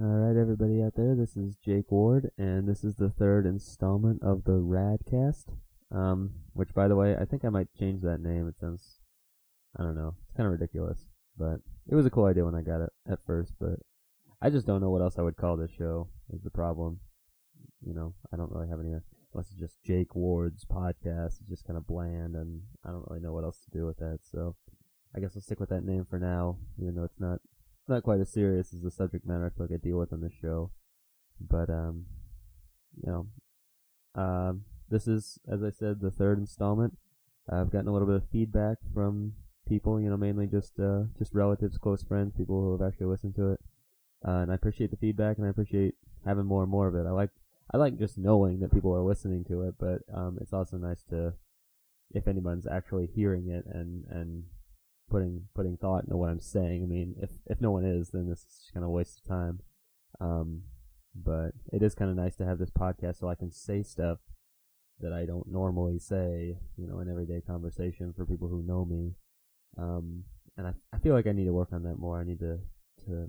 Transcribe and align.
All 0.00 0.06
right, 0.06 0.40
everybody 0.40 0.82
out 0.82 0.94
there, 0.96 1.14
this 1.14 1.36
is 1.36 1.54
Jake 1.56 1.92
Ward, 1.92 2.30
and 2.38 2.66
this 2.66 2.82
is 2.82 2.96
the 2.96 3.10
third 3.10 3.44
installment 3.44 4.22
of 4.22 4.44
the 4.44 4.52
Radcast. 4.52 5.44
Um, 5.94 6.30
which, 6.54 6.72
by 6.72 6.88
the 6.88 6.96
way, 6.96 7.14
I 7.14 7.26
think 7.26 7.44
I 7.44 7.50
might 7.50 7.66
change 7.78 8.00
that 8.00 8.22
name. 8.22 8.48
It 8.48 8.58
sounds, 8.58 9.00
I 9.78 9.82
don't 9.82 9.94
know, 9.94 10.14
it's 10.24 10.34
kind 10.34 10.46
of 10.46 10.52
ridiculous, 10.52 11.04
but 11.36 11.60
it 11.86 11.94
was 11.94 12.06
a 12.06 12.10
cool 12.10 12.24
idea 12.24 12.42
when 12.42 12.54
I 12.54 12.62
got 12.62 12.80
it 12.80 12.88
at 13.06 13.18
first. 13.26 13.52
But 13.60 13.80
I 14.40 14.48
just 14.48 14.66
don't 14.66 14.80
know 14.80 14.88
what 14.88 15.02
else 15.02 15.18
I 15.18 15.22
would 15.22 15.36
call 15.36 15.58
this 15.58 15.70
show. 15.76 16.08
Is 16.32 16.42
the 16.42 16.48
problem? 16.50 17.00
You 17.86 17.92
know, 17.92 18.14
I 18.32 18.38
don't 18.38 18.50
really 18.50 18.70
have 18.70 18.80
any. 18.80 18.92
Unless 19.34 19.50
it's 19.50 19.60
just 19.60 19.84
Jake 19.84 20.14
Ward's 20.14 20.64
podcast, 20.64 21.38
it's 21.40 21.50
just 21.50 21.66
kind 21.66 21.76
of 21.76 21.86
bland, 21.86 22.34
and 22.34 22.62
I 22.82 22.92
don't 22.92 23.04
really 23.10 23.20
know 23.20 23.34
what 23.34 23.44
else 23.44 23.58
to 23.66 23.78
do 23.78 23.84
with 23.84 23.98
that. 23.98 24.20
So, 24.22 24.56
I 25.14 25.20
guess 25.20 25.32
I'll 25.36 25.42
stick 25.42 25.60
with 25.60 25.68
that 25.68 25.84
name 25.84 26.06
for 26.08 26.18
now, 26.18 26.56
even 26.80 26.94
though 26.94 27.04
it's 27.04 27.20
not 27.20 27.40
not 27.92 28.02
quite 28.02 28.20
as 28.20 28.32
serious 28.32 28.72
as 28.72 28.80
the 28.80 28.90
subject 28.90 29.26
matter 29.26 29.46
I 29.46 29.50
feel 29.56 29.66
like 29.66 29.80
I 29.80 29.84
deal 29.84 29.98
with 29.98 30.12
on 30.12 30.20
this 30.20 30.32
show. 30.40 30.70
But 31.40 31.70
um, 31.70 32.06
you 33.04 33.10
know, 33.10 33.26
um, 34.20 34.64
this 34.88 35.06
is 35.06 35.38
as 35.50 35.62
I 35.62 35.70
said 35.70 36.00
the 36.00 36.10
third 36.10 36.38
installment. 36.38 36.96
I've 37.50 37.70
gotten 37.72 37.88
a 37.88 37.92
little 37.92 38.06
bit 38.06 38.16
of 38.16 38.28
feedback 38.30 38.78
from 38.94 39.32
people, 39.68 40.00
you 40.00 40.08
know, 40.08 40.16
mainly 40.16 40.46
just 40.46 40.78
uh, 40.78 41.04
just 41.18 41.34
relatives, 41.34 41.76
close 41.78 42.02
friends, 42.02 42.32
people 42.36 42.60
who 42.60 42.72
have 42.72 42.86
actually 42.86 43.06
listened 43.06 43.34
to 43.36 43.52
it, 43.52 43.60
uh, 44.26 44.42
and 44.42 44.52
I 44.52 44.54
appreciate 44.54 44.90
the 44.90 44.96
feedback 44.96 45.38
and 45.38 45.46
I 45.46 45.50
appreciate 45.50 45.94
having 46.24 46.46
more 46.46 46.62
and 46.62 46.70
more 46.70 46.88
of 46.88 46.94
it. 46.94 47.06
I 47.06 47.10
like 47.10 47.30
I 47.72 47.78
like 47.78 47.98
just 47.98 48.18
knowing 48.18 48.60
that 48.60 48.72
people 48.72 48.94
are 48.94 49.02
listening 49.02 49.44
to 49.46 49.62
it, 49.62 49.74
but 49.78 50.02
um, 50.12 50.38
it's 50.40 50.52
also 50.52 50.76
nice 50.76 51.02
to 51.10 51.34
if 52.14 52.28
anyone's 52.28 52.66
actually 52.66 53.08
hearing 53.14 53.48
it 53.48 53.64
and 53.66 54.04
and 54.10 54.44
putting 55.10 55.48
putting 55.54 55.76
thought 55.76 56.04
into 56.04 56.16
what 56.16 56.30
I'm 56.30 56.40
saying. 56.40 56.82
I 56.82 56.86
mean, 56.86 57.14
if 57.20 57.30
if 57.46 57.60
no 57.60 57.70
one 57.70 57.84
is, 57.84 58.10
then 58.10 58.28
this 58.28 58.40
is 58.40 58.70
kind 58.72 58.84
of 58.84 58.88
a 58.88 58.92
waste 58.92 59.18
of 59.18 59.24
time. 59.24 59.60
Um, 60.20 60.62
but 61.14 61.50
it 61.72 61.82
is 61.82 61.94
kind 61.94 62.10
of 62.10 62.16
nice 62.16 62.36
to 62.36 62.46
have 62.46 62.58
this 62.58 62.70
podcast 62.70 63.18
so 63.18 63.28
I 63.28 63.34
can 63.34 63.52
say 63.52 63.82
stuff 63.82 64.18
that 65.00 65.12
I 65.12 65.26
don't 65.26 65.50
normally 65.50 65.98
say, 65.98 66.56
you 66.76 66.86
know, 66.86 67.00
in 67.00 67.10
everyday 67.10 67.40
conversation 67.40 68.12
for 68.16 68.24
people 68.24 68.48
who 68.48 68.62
know 68.62 68.84
me. 68.84 69.14
Um, 69.76 70.24
and 70.56 70.66
I 70.66 70.72
I 70.92 70.98
feel 70.98 71.14
like 71.14 71.26
I 71.26 71.32
need 71.32 71.46
to 71.46 71.52
work 71.52 71.72
on 71.72 71.82
that 71.84 71.98
more. 71.98 72.20
I 72.20 72.24
need 72.24 72.40
to 72.40 72.58
to 73.06 73.28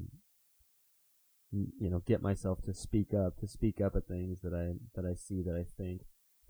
you 1.51 1.89
know 1.89 2.01
get 2.05 2.21
myself 2.21 2.61
to 2.63 2.73
speak 2.73 3.13
up, 3.13 3.37
to 3.39 3.47
speak 3.47 3.79
up 3.81 3.95
at 3.95 4.07
things 4.07 4.39
that 4.41 4.53
I 4.53 4.73
that 4.95 5.07
I 5.07 5.15
see 5.15 5.41
that 5.43 5.55
I 5.55 5.65
think 5.77 6.01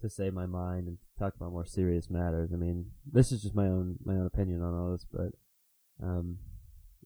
to 0.04 0.09
say 0.09 0.30
my 0.30 0.46
mind 0.46 0.88
and 0.88 0.98
talk 1.18 1.34
about 1.36 1.52
more 1.52 1.66
serious 1.66 2.09
matters. 2.09 2.52
I 2.54 2.58
mean, 2.58 2.92
this 3.12 3.32
is 3.32 3.42
just 3.42 3.56
my 3.56 3.66
own 3.66 3.96
my 4.04 4.14
own 4.14 4.26
opinion 4.28 4.62
on 4.62 4.76
all 4.76 4.92
this, 4.92 5.08
but 5.12 5.32
um, 6.06 6.38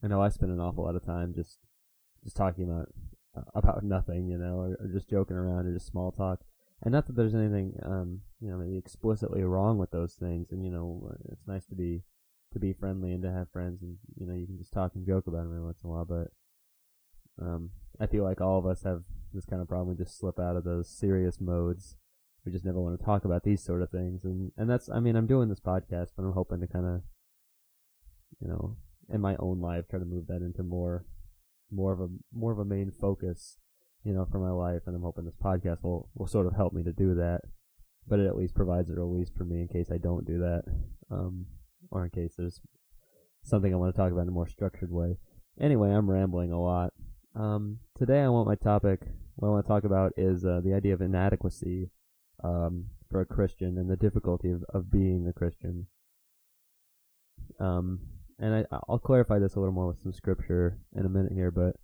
I 0.03 0.07
know 0.07 0.21
I 0.21 0.29
spend 0.29 0.51
an 0.51 0.59
awful 0.59 0.83
lot 0.83 0.95
of 0.95 1.05
time 1.05 1.33
just 1.33 1.59
just 2.23 2.35
talking 2.35 2.65
about 2.65 2.89
uh, 3.37 3.41
about 3.55 3.83
nothing, 3.83 4.27
you 4.27 4.37
know, 4.37 4.55
or, 4.55 4.77
or, 4.79 4.89
just 4.91 5.09
joking 5.09 5.37
around 5.37 5.67
or 5.67 5.73
just 5.73 5.87
small 5.87 6.11
talk. 6.11 6.41
And 6.83 6.91
not 6.91 7.07
that 7.07 7.15
there's 7.15 7.35
anything, 7.35 7.73
um, 7.83 8.21
you 8.39 8.49
know, 8.49 8.57
maybe 8.57 8.77
explicitly 8.77 9.43
wrong 9.43 9.77
with 9.77 9.91
those 9.91 10.13
things. 10.13 10.51
And 10.51 10.65
you 10.65 10.71
know, 10.71 11.11
it's 11.31 11.47
nice 11.47 11.65
to 11.67 11.75
be 11.75 12.01
to 12.53 12.59
be 12.59 12.73
friendly 12.73 13.13
and 13.13 13.21
to 13.23 13.31
have 13.31 13.51
friends, 13.51 13.83
and 13.83 13.97
you 14.19 14.25
know, 14.25 14.33
you 14.33 14.47
can 14.47 14.57
just 14.57 14.73
talk 14.73 14.93
and 14.95 15.05
joke 15.05 15.27
about 15.27 15.43
them 15.43 15.51
every 15.51 15.63
once 15.63 15.81
in 15.83 15.89
a 15.89 15.93
while. 15.93 16.05
But 16.05 16.31
um, 17.39 17.69
I 17.99 18.07
feel 18.07 18.23
like 18.23 18.41
all 18.41 18.57
of 18.57 18.65
us 18.65 18.83
have 18.83 19.03
this 19.33 19.45
kind 19.45 19.61
of 19.61 19.67
problem. 19.67 19.95
We 19.95 20.03
just 20.03 20.17
slip 20.17 20.39
out 20.39 20.55
of 20.55 20.63
those 20.63 20.89
serious 20.89 21.39
modes 21.39 21.95
we 22.47 22.53
just 22.53 22.63
never 22.63 22.79
want 22.79 22.97
to 22.97 23.05
talk 23.05 23.25
about 23.25 23.43
these 23.43 23.61
sort 23.61 23.81
of 23.81 23.89
things. 23.89 24.23
And, 24.23 24.53
and 24.55 24.69
that's, 24.69 24.89
I 24.89 25.01
mean, 25.01 25.17
I'm 25.17 25.27
doing 25.27 25.49
this 25.49 25.59
podcast, 25.59 26.11
but 26.15 26.23
I'm 26.23 26.31
hoping 26.31 26.61
to 26.61 26.67
kind 26.67 26.85
of, 26.85 27.01
you 28.39 28.47
know, 28.47 28.77
in 29.13 29.19
my 29.19 29.35
own 29.37 29.59
life, 29.59 29.83
try 29.89 29.99
to 29.99 30.05
move 30.05 30.27
that 30.27 30.41
into 30.41 30.63
more, 30.63 31.03
more 31.69 31.91
of 31.91 31.99
a, 31.99 32.07
more 32.33 32.53
of 32.53 32.59
a 32.59 32.63
main 32.63 32.89
focus, 33.01 33.57
you 34.05 34.13
know, 34.13 34.25
for 34.31 34.39
my 34.39 34.51
life. 34.51 34.83
And 34.85 34.95
I'm 34.95 35.01
hoping 35.01 35.25
this 35.25 35.35
podcast 35.43 35.83
will, 35.83 36.09
will 36.15 36.27
sort 36.27 36.47
of 36.47 36.55
help 36.55 36.71
me 36.71 36.83
to 36.83 36.93
do 36.93 37.15
that. 37.15 37.41
But 38.07 38.19
it 38.19 38.27
at 38.27 38.37
least 38.37 38.55
provides 38.55 38.89
a 38.89 38.93
release 38.93 39.29
for 39.37 39.43
me 39.43 39.59
in 39.59 39.67
case 39.67 39.91
I 39.91 39.97
don't 39.97 40.25
do 40.25 40.39
that. 40.39 40.63
Um, 41.11 41.47
or 41.91 42.05
in 42.05 42.11
case 42.11 42.35
there's 42.37 42.61
something 43.43 43.73
I 43.73 43.77
want 43.77 43.93
to 43.93 44.01
talk 44.01 44.13
about 44.13 44.21
in 44.21 44.29
a 44.29 44.31
more 44.31 44.47
structured 44.47 44.91
way. 44.91 45.17
Anyway, 45.59 45.89
I'm 45.91 46.09
rambling 46.09 46.53
a 46.53 46.61
lot. 46.61 46.93
Um, 47.35 47.79
today 47.97 48.21
I 48.21 48.29
want 48.29 48.47
my 48.47 48.55
topic, 48.55 49.01
what 49.35 49.49
I 49.49 49.51
want 49.51 49.65
to 49.65 49.69
talk 49.69 49.83
about 49.83 50.13
is 50.15 50.45
uh, 50.45 50.61
the 50.63 50.73
idea 50.73 50.93
of 50.93 51.01
inadequacy 51.01 51.89
um, 52.43 52.85
for 53.09 53.21
a 53.21 53.25
Christian 53.25 53.77
and 53.77 53.89
the 53.89 53.95
difficulty 53.95 54.51
of, 54.51 54.63
of 54.73 54.91
being 54.91 55.27
a 55.27 55.33
Christian. 55.33 55.87
Um, 57.59 57.99
and 58.39 58.53
I, 58.55 58.65
I'll 58.87 58.99
clarify 58.99 59.39
this 59.39 59.55
a 59.55 59.59
little 59.59 59.73
more 59.73 59.87
with 59.87 60.01
some 60.01 60.13
scripture 60.13 60.79
in 60.95 61.05
a 61.05 61.09
minute 61.09 61.31
here, 61.33 61.51
but 61.51 61.75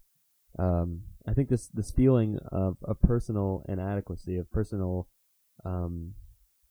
um, 0.62 1.02
I 1.28 1.34
think 1.34 1.50
this 1.50 1.68
this 1.68 1.92
feeling 1.92 2.38
of, 2.52 2.78
of 2.84 3.02
personal 3.02 3.64
inadequacy, 3.68 4.38
of 4.38 4.52
personal, 4.52 5.08
um, 5.66 6.14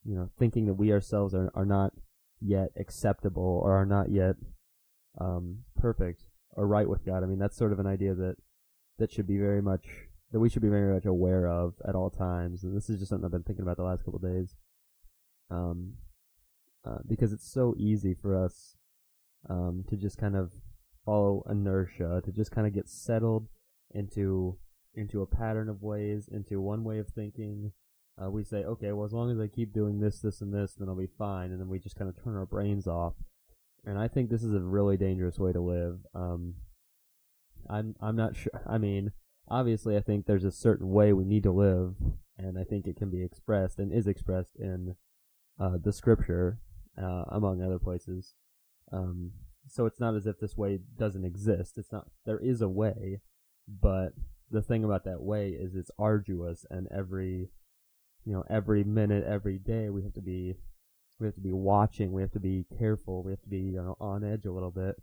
you 0.05 0.15
know, 0.15 0.29
thinking 0.39 0.67
that 0.67 0.75
we 0.75 0.91
ourselves 0.91 1.33
are 1.33 1.51
are 1.53 1.65
not 1.65 1.91
yet 2.39 2.69
acceptable 2.77 3.61
or 3.63 3.73
are 3.73 3.85
not 3.85 4.09
yet 4.09 4.35
um, 5.19 5.59
perfect 5.75 6.23
or 6.51 6.67
right 6.67 6.87
with 6.87 7.05
God. 7.05 7.23
I 7.23 7.25
mean, 7.25 7.39
that's 7.39 7.57
sort 7.57 7.73
of 7.73 7.79
an 7.79 7.87
idea 7.87 8.13
that 8.13 8.35
that 8.99 9.11
should 9.11 9.27
be 9.27 9.37
very 9.37 9.61
much 9.61 9.85
that 10.33 10.39
we 10.39 10.49
should 10.49 10.63
be 10.63 10.67
very 10.67 10.91
much 10.91 11.05
aware 11.05 11.47
of 11.47 11.75
at 11.87 11.95
all 11.95 12.09
times. 12.09 12.63
And 12.63 12.75
this 12.75 12.89
is 12.89 12.97
just 12.97 13.09
something 13.09 13.23
I've 13.23 13.31
been 13.31 13.43
thinking 13.43 13.63
about 13.63 13.77
the 13.77 13.83
last 13.83 14.03
couple 14.03 14.19
days. 14.19 14.55
Um, 15.51 15.93
uh, 16.85 16.97
because 17.07 17.31
it's 17.31 17.49
so 17.49 17.75
easy 17.77 18.15
for 18.19 18.35
us 18.35 18.75
um, 19.49 19.85
to 19.89 19.95
just 19.95 20.17
kind 20.17 20.35
of 20.35 20.51
follow 21.05 21.43
inertia, 21.49 22.21
to 22.25 22.31
just 22.31 22.51
kind 22.51 22.65
of 22.65 22.73
get 22.73 22.89
settled 22.89 23.47
into 23.91 24.57
into 24.95 25.21
a 25.21 25.27
pattern 25.27 25.69
of 25.69 25.81
ways, 25.81 26.27
into 26.31 26.59
one 26.59 26.83
way 26.83 26.97
of 26.97 27.07
thinking. 27.07 27.71
Uh, 28.21 28.29
we 28.29 28.43
say, 28.43 28.57
okay, 28.57 28.91
well, 28.91 29.05
as 29.05 29.13
long 29.13 29.31
as 29.31 29.39
I 29.39 29.47
keep 29.47 29.73
doing 29.73 29.99
this, 29.99 30.19
this, 30.19 30.41
and 30.41 30.53
this, 30.53 30.73
then 30.73 30.87
I'll 30.87 30.95
be 30.95 31.09
fine, 31.17 31.51
and 31.51 31.59
then 31.59 31.67
we 31.67 31.79
just 31.79 31.95
kind 31.95 32.09
of 32.09 32.23
turn 32.23 32.35
our 32.35 32.45
brains 32.45 32.85
off. 32.85 33.13
And 33.85 33.97
I 33.97 34.07
think 34.07 34.29
this 34.29 34.43
is 34.43 34.53
a 34.53 34.59
really 34.59 34.97
dangerous 34.97 35.39
way 35.39 35.51
to 35.51 35.59
live. 35.59 35.99
Um, 36.13 36.55
I'm 37.69 37.95
I'm 38.01 38.15
not 38.15 38.35
sure. 38.35 38.51
I 38.67 38.77
mean, 38.77 39.11
obviously, 39.47 39.97
I 39.97 40.01
think 40.01 40.25
there's 40.25 40.43
a 40.43 40.51
certain 40.51 40.89
way 40.89 41.13
we 41.13 41.25
need 41.25 41.43
to 41.43 41.51
live, 41.51 41.95
and 42.37 42.57
I 42.57 42.63
think 42.63 42.87
it 42.87 42.97
can 42.97 43.09
be 43.09 43.23
expressed 43.23 43.79
and 43.79 43.91
is 43.91 44.07
expressed 44.07 44.55
in 44.57 44.95
uh, 45.59 45.77
the 45.81 45.93
scripture, 45.93 46.59
uh, 47.01 47.23
among 47.29 47.61
other 47.61 47.79
places. 47.79 48.33
Um, 48.91 49.31
so 49.67 49.85
it's 49.85 49.99
not 49.99 50.15
as 50.15 50.25
if 50.25 50.39
this 50.39 50.57
way 50.57 50.79
doesn't 50.97 51.25
exist. 51.25 51.77
It's 51.77 51.91
not. 51.91 52.07
There 52.25 52.39
is 52.39 52.61
a 52.61 52.69
way, 52.69 53.21
but 53.67 54.13
the 54.51 54.61
thing 54.61 54.83
about 54.83 55.05
that 55.05 55.21
way 55.21 55.49
is 55.49 55.75
it's 55.75 55.91
arduous, 55.97 56.65
and 56.69 56.87
every, 56.95 57.49
you 58.25 58.33
know, 58.33 58.43
every 58.49 58.83
minute, 58.83 59.23
every 59.25 59.57
day, 59.57 59.89
we 59.89 60.03
have 60.03 60.13
to 60.13 60.21
be, 60.21 60.55
we 61.19 61.27
have 61.27 61.35
to 61.35 61.41
be 61.41 61.53
watching. 61.53 62.11
We 62.11 62.21
have 62.21 62.31
to 62.31 62.39
be 62.39 62.65
careful. 62.77 63.23
We 63.23 63.31
have 63.31 63.41
to 63.41 63.49
be 63.49 63.59
you 63.59 63.71
know, 63.73 63.97
on 63.99 64.23
edge 64.23 64.45
a 64.45 64.51
little 64.51 64.71
bit. 64.71 64.95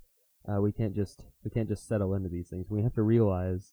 Uh, 0.49 0.61
we 0.61 0.73
can't 0.73 0.95
just 0.95 1.25
we 1.45 1.51
can't 1.51 1.69
just 1.69 1.87
settle 1.87 2.15
into 2.15 2.29
these 2.29 2.49
things. 2.49 2.67
We 2.71 2.83
have 2.83 2.95
to 2.95 3.03
realize 3.03 3.73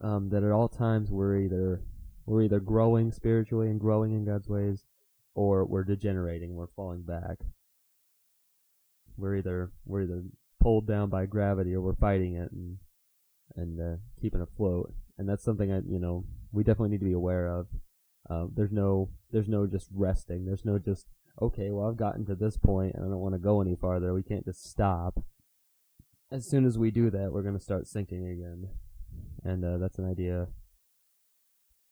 um, 0.00 0.28
that 0.30 0.42
at 0.42 0.52
all 0.52 0.68
times 0.68 1.10
we're 1.10 1.38
either 1.38 1.82
we're 2.26 2.42
either 2.42 2.60
growing 2.60 3.12
spiritually 3.12 3.68
and 3.68 3.80
growing 3.80 4.12
in 4.12 4.24
God's 4.24 4.48
ways, 4.48 4.84
or 5.34 5.64
we're 5.64 5.84
degenerating, 5.84 6.54
we're 6.54 6.66
falling 6.74 7.02
back. 7.02 7.38
We're 9.16 9.36
either 9.36 9.70
we're 9.84 10.02
either 10.02 10.22
pulled 10.60 10.86
down 10.86 11.08
by 11.08 11.26
gravity 11.26 11.74
or 11.74 11.80
we're 11.80 11.94
fighting 11.94 12.34
it 12.34 12.50
and 12.52 12.78
and 13.54 13.80
uh, 13.80 13.96
keeping 14.20 14.40
afloat. 14.40 14.92
And 15.18 15.28
that's 15.28 15.44
something 15.44 15.72
I 15.72 15.80
you 15.88 15.98
know 15.98 16.24
we 16.52 16.62
definitely 16.64 16.90
need 16.90 17.00
to 17.00 17.06
be 17.06 17.12
aware 17.12 17.48
of. 17.48 17.66
Uh, 18.28 18.46
there's 18.54 18.72
no 18.72 19.08
there's 19.30 19.48
no 19.48 19.66
just 19.66 19.88
resting. 19.94 20.44
There's 20.44 20.64
no 20.64 20.78
just 20.78 21.06
okay. 21.40 21.70
Well, 21.70 21.88
I've 21.88 21.96
gotten 21.96 22.26
to 22.26 22.34
this 22.34 22.56
point 22.56 22.94
and 22.94 23.04
I 23.04 23.08
don't 23.08 23.20
want 23.20 23.34
to 23.34 23.38
go 23.38 23.60
any 23.60 23.76
farther. 23.76 24.12
We 24.12 24.22
can't 24.22 24.44
just 24.44 24.68
stop. 24.68 25.22
As 26.30 26.48
soon 26.50 26.66
as 26.66 26.76
we 26.76 26.90
do 26.90 27.08
that, 27.10 27.32
we're 27.32 27.42
going 27.42 27.56
to 27.56 27.62
start 27.62 27.86
sinking 27.86 28.26
again 28.26 28.68
and 29.44 29.64
uh, 29.64 29.78
that's 29.78 29.98
an 29.98 30.10
idea 30.10 30.48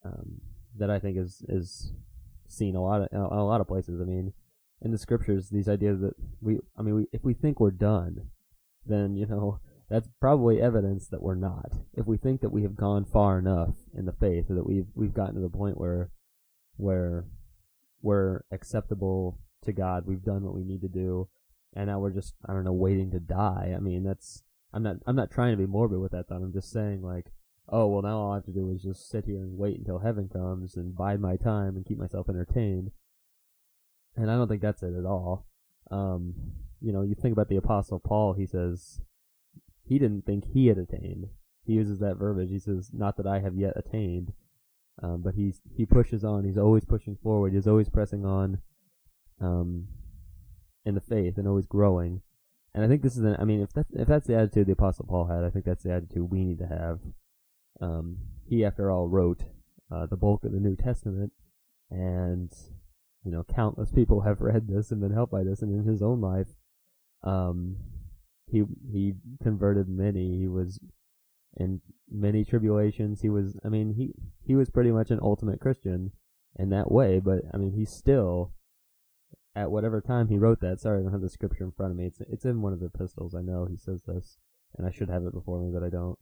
um, 0.05 0.41
that 0.79 0.91
I 0.91 0.99
think 0.99 1.17
is 1.19 1.45
is 1.49 1.93
seen 2.49 2.77
a 2.77 2.83
lot 2.83 3.03
of 3.03 3.09
a 3.13 3.43
lot 3.43 3.61
of 3.61 3.69
places. 3.69 4.01
I 4.01 4.05
mean, 4.05 4.33
in 4.83 4.91
the 4.91 4.99
scriptures, 4.99 5.49
these 5.49 5.69
ideas 5.69 6.01
that 6.01 6.15
we, 6.41 6.59
I 6.77 6.83
mean, 6.83 6.95
we, 6.95 7.07
if 7.13 7.25
we 7.25 7.35
think 7.35 7.61
we're 7.61 7.71
done, 7.71 8.29
then 8.87 9.17
you 9.17 9.27
know 9.27 9.61
that's 9.89 10.09
probably 10.21 10.61
evidence 10.61 11.09
that 11.09 11.23
we're 11.23 11.35
not. 11.35 11.73
If 11.95 12.07
we 12.07 12.17
think 12.17 12.41
that 12.41 12.53
we 12.53 12.63
have 12.63 12.77
gone 12.77 13.05
far 13.05 13.39
enough 13.39 13.77
in 13.97 14.07
the 14.07 14.13
faith, 14.13 14.51
or 14.51 14.55
that 14.55 14.67
we've 14.67 14.89
we've 14.95 15.15
gotten 15.15 15.35
to 15.35 15.41
the 15.41 15.49
point 15.49 15.79
where 15.79 16.11
where 16.77 17.25
we're 18.03 18.43
acceptable 18.51 19.39
to 19.63 19.73
God, 19.73 20.05
we've 20.07 20.25
done 20.25 20.43
what 20.43 20.55
we 20.55 20.65
need 20.65 20.83
to 20.83 20.89
do, 20.89 21.29
and 21.75 21.87
now 21.87 21.99
we're 21.99 22.11
just 22.11 22.35
I 22.47 22.53
don't 22.53 22.65
know 22.65 22.73
waiting 22.73 23.11
to 23.13 23.21
die. 23.21 23.73
I 23.77 23.81
mean, 23.81 24.05
that's 24.05 24.43
I'm 24.75 24.83
not 24.83 24.97
I'm 25.07 25.15
not 25.15 25.31
trying 25.31 25.53
to 25.53 25.57
be 25.57 25.67
morbid 25.67 26.01
with 26.01 26.13
that 26.13 26.27
thought. 26.27 26.43
I'm 26.43 26.53
just 26.53 26.73
saying 26.73 27.01
like, 27.01 27.27
oh 27.69 27.87
well, 27.87 28.03
now 28.03 28.19
all 28.19 28.33
I 28.33 28.37
have 28.37 28.47
to 28.47 28.53
do 28.53 28.71
is 28.71 28.83
just 28.83 29.09
sit 29.09 29.25
here 29.25 29.39
and 29.39 29.57
wait 29.57 29.79
until 29.79 30.01
heaven 30.01 30.29
comes 30.29 30.75
and 30.75 30.97
bide 30.97 31.21
my 31.21 31.37
time 31.37 31.77
and 31.77 31.87
keep 31.87 31.97
myself 31.97 32.29
entertained. 32.29 32.91
And 34.17 34.31
I 34.31 34.35
don't 34.35 34.49
think 34.49 34.63
that's 34.63 34.83
it 34.83 34.95
at 34.99 35.07
all. 35.07 35.47
Um, 35.91 36.35
you 36.81 36.93
know, 36.93 37.03
you 37.03 37.15
think 37.15 37.33
about 37.33 37.49
the 37.49 37.57
apostle 37.57 38.01
Paul. 38.01 38.35
He 38.35 38.47
says 38.47 39.01
he 39.87 39.99
didn't 39.99 40.27
think 40.27 40.45
he 40.53 40.67
had 40.67 40.79
attained. 40.79 41.29
he 41.65 41.75
uses 41.75 42.01
that 42.01 42.17
verbiage. 42.17 42.51
He 42.51 42.59
says, 42.59 42.91
"Not 42.93 43.17
that 43.17 43.27
I 43.27 43.41
have 43.41 43.55
yet 43.55 43.75
attained," 43.77 44.33
um, 45.03 45.23
but 45.23 45.35
he's 45.35 45.61
he 45.77 45.87
pushes 45.87 46.25
on. 46.25 46.45
He's 46.45 46.59
always 46.59 46.85
pushing 46.85 47.17
forward. 47.23 47.53
He's 47.53 47.69
always 47.69 47.89
pressing 47.89 48.25
on, 48.25 48.59
um, 49.41 49.87
in 50.85 50.95
the 50.95 51.01
faith 51.01 51.39
and 51.39 51.47
always 51.47 51.67
growing. 51.67 52.23
And 52.75 52.85
I 52.85 52.89
think 52.89 53.03
this 53.03 53.17
is 53.17 53.23
an. 53.23 53.37
I 53.39 53.45
mean, 53.45 53.61
if 53.61 53.73
that's 53.73 53.93
if 53.93 54.09
that's 54.09 54.27
the 54.27 54.37
attitude 54.37 54.67
the 54.67 54.73
Apostle 54.73 55.07
Paul 55.09 55.27
had, 55.27 55.45
I 55.45 55.51
think 55.51 55.65
that's 55.65 55.85
the 55.85 55.93
attitude 55.93 56.31
we 56.31 56.45
need 56.45 56.59
to 56.59 56.67
have. 56.67 57.01
Um, 57.81 58.19
he, 58.49 58.65
after 58.65 58.91
all, 58.91 59.09
wrote 59.09 59.43
uh, 59.93 60.07
the 60.07 60.17
bulk 60.17 60.45
of 60.45 60.53
the 60.53 60.61
New 60.61 60.77
Testament, 60.77 61.33
and 61.91 62.53
you 63.25 63.31
know, 63.31 63.45
countless 63.45 63.93
people 63.93 64.23
have 64.23 64.41
read 64.41 64.69
this 64.69 64.91
and 64.91 65.01
been 65.01 65.15
helped 65.15 65.33
by 65.33 65.45
this, 65.45 65.63
and 65.63 65.73
in 65.73 65.91
his 65.91 66.03
own 66.03 66.21
life, 66.21 66.49
um, 67.23 67.77
he 68.51 68.65
he 68.93 69.15
converted 69.43 69.89
many. 69.89 70.39
He 70.39 70.49
was 70.49 70.79
in 71.57 71.81
many 72.11 72.45
tribulations. 72.45 73.23
He 73.23 73.31
was, 73.31 73.57
I 73.65 73.69
mean, 73.69 73.95
he 73.95 74.15
he 74.47 74.55
was 74.55 74.71
pretty 74.71 74.91
much 74.91 75.11
an 75.11 75.21
ultimate 75.23 75.61
Christian 75.61 76.13
in 76.59 76.71
that 76.71 76.91
way. 76.91 77.21
But 77.21 77.41
I 77.53 77.57
mean, 77.57 77.73
he 77.73 77.85
still, 77.85 78.53
at 79.57 79.71
whatever 79.71 80.01
time 80.01 80.29
he 80.29 80.39
wrote 80.39 80.61
that. 80.61 80.81
Sorry, 80.81 80.99
I 80.99 81.03
don't 81.03 81.13
have 81.13 81.21
the 81.21 81.29
scripture 81.29 81.65
in 81.65 81.73
front 81.73 81.93
of 81.93 81.99
me. 81.99 82.07
It's 82.07 82.21
it's 82.21 82.45
in 82.45 82.63
one 82.63 82.73
of 82.73 82.81
the 82.81 82.87
epistles. 82.87 83.35
I 83.35 83.43
know 83.43 83.67
he 83.67 83.77
says 83.77 84.03
this, 84.07 84.39
and 84.77 84.87
I 84.87 84.91
should 84.91 85.09
have 85.09 85.25
it 85.25 85.35
before 85.35 85.61
me, 85.61 85.71
but 85.73 85.85
I 85.85 85.91
don't. 85.91 86.19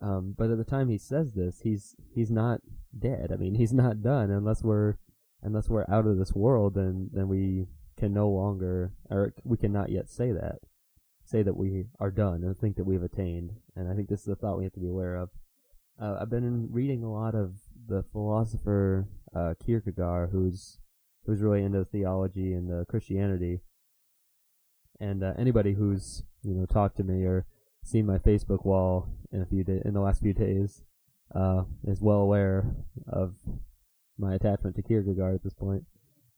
Um, 0.00 0.34
but 0.36 0.50
at 0.50 0.58
the 0.58 0.64
time 0.64 0.88
he 0.88 0.98
says 0.98 1.32
this, 1.32 1.60
he's 1.62 1.96
he's 2.14 2.30
not 2.30 2.60
dead. 2.96 3.30
I 3.32 3.36
mean, 3.36 3.54
he's 3.54 3.72
not 3.72 4.02
done 4.02 4.30
unless 4.30 4.62
we're 4.62 4.94
unless 5.42 5.68
we're 5.68 5.86
out 5.88 6.06
of 6.06 6.18
this 6.18 6.34
world. 6.34 6.74
Then 6.74 7.10
then 7.12 7.28
we 7.28 7.66
can 7.96 8.14
no 8.14 8.28
longer, 8.28 8.92
or 9.10 9.34
we 9.44 9.56
cannot 9.56 9.90
yet 9.90 10.08
say 10.08 10.30
that 10.32 10.58
say 11.28 11.42
that 11.42 11.56
we 11.56 11.84
are 12.00 12.10
done 12.10 12.42
and 12.42 12.56
think 12.56 12.76
that 12.76 12.86
we've 12.86 13.02
attained. 13.02 13.50
And 13.76 13.90
I 13.90 13.94
think 13.94 14.08
this 14.08 14.22
is 14.22 14.28
a 14.28 14.34
thought 14.34 14.56
we 14.56 14.64
have 14.64 14.72
to 14.72 14.80
be 14.80 14.88
aware 14.88 15.16
of. 15.16 15.28
Uh, 16.00 16.16
I've 16.20 16.30
been 16.30 16.68
reading 16.70 17.02
a 17.02 17.12
lot 17.12 17.34
of 17.34 17.56
the 17.86 18.02
philosopher 18.12 19.08
uh, 19.34 19.54
Kierkegaard, 19.64 20.30
who's 20.30 20.78
who's 21.28 21.42
really 21.42 21.62
into 21.62 21.84
theology 21.84 22.54
and 22.54 22.72
uh, 22.72 22.84
Christianity. 22.86 23.60
And 24.98 25.22
uh, 25.22 25.34
anybody 25.38 25.74
who's 25.74 26.22
you 26.42 26.54
know 26.54 26.64
talked 26.64 26.96
to 26.96 27.04
me 27.04 27.24
or 27.24 27.46
seen 27.84 28.06
my 28.06 28.16
Facebook 28.18 28.64
wall 28.64 29.08
in 29.30 29.42
a 29.42 29.46
few 29.46 29.62
da- 29.62 29.82
in 29.84 29.92
the 29.92 30.00
last 30.00 30.22
few 30.22 30.32
days 30.32 30.82
uh, 31.34 31.64
is 31.86 32.00
well 32.00 32.20
aware 32.20 32.74
of 33.06 33.34
my 34.18 34.34
attachment 34.34 34.74
to 34.76 34.82
Kierkegaard 34.82 35.34
at 35.34 35.44
this 35.44 35.52
point. 35.52 35.84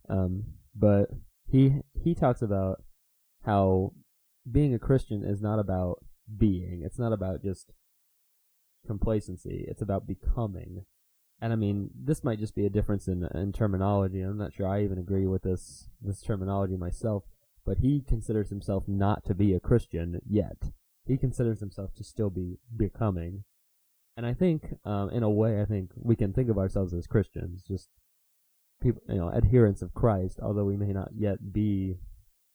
Um, 0.09 0.45
but 0.75 1.07
he 1.49 1.77
he 2.03 2.15
talks 2.15 2.43
about 2.43 2.83
how 3.47 3.93
being 4.51 4.75
a 4.75 4.79
Christian 4.79 5.25
is 5.25 5.41
not 5.41 5.61
about 5.61 6.05
being. 6.37 6.83
It's 6.85 6.99
not 6.99 7.13
about 7.13 7.45
just 7.45 7.71
complacency. 8.85 9.67
It's 9.69 9.83
about 9.83 10.09
becoming. 10.09 10.85
And 11.41 11.53
I 11.53 11.57
mean, 11.57 11.91
this 11.95 12.23
might 12.23 12.39
just 12.39 12.55
be 12.55 12.67
a 12.67 12.71
difference 12.71 13.09
in 13.09 13.27
in 13.35 13.53
terminology. 13.53 14.21
I'm 14.21 14.39
not 14.39 14.53
sure 14.53 14.67
I 14.67 14.83
even 14.83 14.99
agree 14.99 15.27
with 15.27 15.43
this 15.43 15.89
this 16.01 16.23
terminology 16.23 16.77
myself. 16.77 17.25
But 17.65 17.79
he 17.79 18.03
considers 18.07 18.51
himself 18.51 18.85
not 18.89 19.25
to 19.27 19.35
be 19.35 19.55
a 19.55 19.61
Christian 19.61 20.21
yet. 20.27 20.73
He 21.07 21.17
considers 21.17 21.61
himself 21.61 21.95
to 21.95 22.05
still 22.05 22.31
be 22.31 22.59
becoming. 22.75 23.45
And 24.17 24.27
I 24.27 24.35
think, 24.35 24.75
um, 24.85 25.11
in 25.11 25.23
a 25.23 25.31
way, 25.31 25.61
I 25.61 25.65
think 25.65 25.93
we 25.97 26.17
can 26.17 26.33
think 26.33 26.49
of 26.49 26.59
ourselves 26.59 26.93
as 26.93 27.07
Christians, 27.07 27.63
just 27.63 27.89
people, 28.83 29.03
you 29.09 29.17
know, 29.17 29.31
adherents 29.31 29.83
of 29.83 29.95
Christ, 29.95 30.41
although 30.43 30.65
we 30.65 30.77
may 30.77 30.93
not 30.93 31.11
yet 31.15 31.53
be 31.53 31.97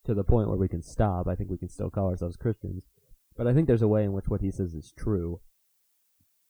to 0.06 0.14
the 0.14 0.24
point 0.24 0.48
where 0.48 0.58
we 0.58 0.68
can 0.68 0.82
stop. 0.82 1.28
I 1.28 1.36
think 1.36 1.50
we 1.50 1.58
can 1.58 1.70
still 1.70 1.90
call 1.90 2.10
ourselves 2.10 2.36
Christians. 2.36 2.84
But 3.38 3.48
I 3.48 3.54
think 3.54 3.68
there's 3.68 3.82
a 3.82 3.88
way 3.88 4.04
in 4.04 4.14
which 4.14 4.28
what 4.28 4.42
he 4.42 4.52
says 4.52 4.74
is 4.74 4.94
true. 4.96 5.40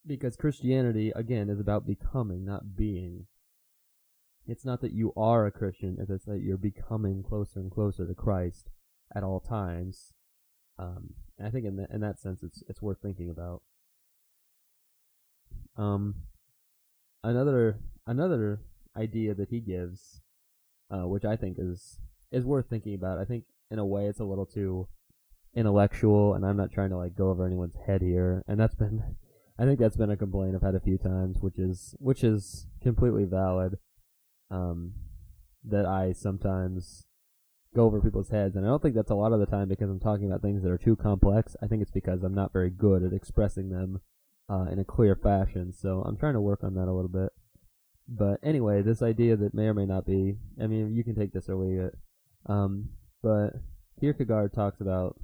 Because 0.08 0.36
Christianity, 0.36 1.12
again, 1.16 1.50
is 1.50 1.60
about 1.60 1.88
becoming, 1.88 2.46
not 2.46 2.76
being. 2.76 3.28
It's 4.48 4.66
not 4.66 4.82
that 4.82 4.94
you 4.94 5.12
are 5.18 5.46
a 5.46 5.52
Christian, 5.52 5.98
it's 6.00 6.26
that 6.26 6.42
you're 6.42 6.58
becoming 6.58 7.24
closer 7.24 7.60
and 7.60 7.72
closer 7.72 8.06
to 8.06 8.14
Christ 8.14 8.70
at 9.16 9.24
all 9.24 9.40
times. 9.40 10.14
Um, 10.78 11.16
I 11.44 11.50
think 11.50 11.66
in, 11.66 11.86
in 11.92 12.02
that 12.02 12.20
sense, 12.20 12.44
it's 12.44 12.64
it's 12.70 12.82
worth 12.82 13.02
thinking 13.02 13.30
about. 13.30 13.64
Um, 15.78 16.16
another 17.24 17.80
another 18.06 18.62
idea 18.96 19.34
that 19.34 19.50
he 19.50 19.60
gives, 19.60 20.22
uh, 20.92 21.08
which 21.08 21.26
I 21.26 21.36
think 21.36 21.58
is 21.60 22.00
is 22.32 22.46
worth 22.46 22.70
thinking 22.70 22.94
about. 22.94 23.18
I 23.18 23.26
think 23.26 23.46
in 23.72 23.80
a 23.80 23.86
way 23.86 24.06
it's 24.06 24.20
a 24.20 24.26
little 24.26 24.46
too 24.46 24.88
intellectual, 25.56 26.34
and 26.34 26.46
I'm 26.46 26.58
not 26.58 26.72
trying 26.72 26.90
to 26.90 26.98
like 26.98 27.16
go 27.16 27.30
over 27.30 27.46
anyone's 27.46 27.78
head 27.88 28.02
here. 28.02 28.44
And 28.48 28.60
that's 28.60 28.76
been, 28.76 29.16
I 29.58 29.66
think 29.66 29.80
that's 29.80 29.98
been 29.98 30.10
a 30.10 30.18
complaint 30.18 30.56
I've 30.56 30.62
had 30.62 30.76
a 30.76 30.80
few 30.80 30.98
times, 30.98 31.38
which 31.40 31.58
is 31.58 31.96
which 32.00 32.24
is 32.24 32.68
completely 32.82 33.26
valid. 33.26 33.78
Um, 34.52 34.94
that 35.68 35.86
I 35.86 36.12
sometimes 36.12 37.06
go 37.76 37.86
over 37.86 38.00
people's 38.00 38.30
heads, 38.30 38.56
and 38.56 38.66
I 38.66 38.70
don't 38.70 38.82
think 38.82 38.96
that's 38.96 39.12
a 39.12 39.16
lot 39.16 39.34
of 39.34 39.40
the 39.40 39.46
time 39.46 39.68
because 39.68 39.90
I'm 39.90 40.00
talking 40.00 40.28
about 40.28 40.42
things 40.42 40.64
that 40.64 40.72
are 40.72 40.78
too 40.78 40.96
complex. 40.96 41.56
I 41.62 41.68
think 41.68 41.82
it's 41.82 41.92
because 41.92 42.24
I'm 42.24 42.36
not 42.36 42.54
very 42.54 42.70
good 42.70 43.04
at 43.04 43.14
expressing 43.14 43.70
them 43.70 44.02
uh, 44.50 44.66
in 44.72 44.80
a 44.80 44.86
clear 44.86 45.16
fashion. 45.16 45.74
So 45.74 46.04
I'm 46.06 46.18
trying 46.18 46.34
to 46.34 46.42
work 46.42 46.64
on 46.64 46.76
that 46.76 46.88
a 46.88 46.94
little 46.94 47.10
bit. 47.10 47.32
But 48.08 48.40
anyway, 48.44 48.82
this 48.82 49.02
idea 49.02 49.36
that 49.36 49.54
may 49.54 49.66
or 49.66 49.74
may 49.74 49.86
not 49.86 50.06
be, 50.06 50.36
I 50.62 50.68
mean, 50.68 50.94
you 50.96 51.04
can 51.04 51.16
take 51.16 51.34
this 51.34 51.50
or 51.50 51.56
leave 51.56 51.80
it. 51.80 51.98
Um, 52.46 52.90
but 53.24 53.54
Kierkegaard 54.00 54.54
talks 54.54 54.80
about 54.80 55.20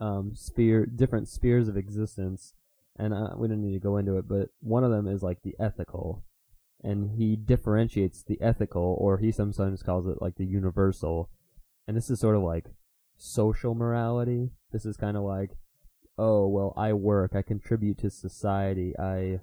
um, 0.00 0.32
sphere, 0.34 0.84
different 0.84 1.28
spheres 1.28 1.68
of 1.68 1.76
existence, 1.76 2.54
and 2.98 3.12
uh, 3.12 3.30
we 3.36 3.48
don't 3.48 3.62
need 3.62 3.72
to 3.72 3.80
go 3.80 3.96
into 3.96 4.16
it, 4.16 4.28
but 4.28 4.50
one 4.60 4.84
of 4.84 4.90
them 4.90 5.08
is 5.08 5.22
like 5.22 5.42
the 5.42 5.56
ethical, 5.58 6.24
and 6.82 7.12
he 7.18 7.36
differentiates 7.36 8.22
the 8.22 8.40
ethical, 8.40 8.96
or 9.00 9.18
he 9.18 9.32
sometimes 9.32 9.82
calls 9.82 10.06
it 10.06 10.20
like 10.20 10.36
the 10.36 10.46
universal, 10.46 11.30
and 11.86 11.96
this 11.96 12.10
is 12.10 12.20
sort 12.20 12.36
of 12.36 12.42
like 12.42 12.66
social 13.16 13.74
morality. 13.74 14.50
This 14.72 14.84
is 14.86 14.96
kind 14.96 15.16
of 15.16 15.22
like, 15.22 15.50
oh 16.18 16.46
well, 16.46 16.72
I 16.76 16.92
work, 16.92 17.32
I 17.34 17.42
contribute 17.42 17.98
to 17.98 18.10
society, 18.10 18.94
I, 18.98 19.40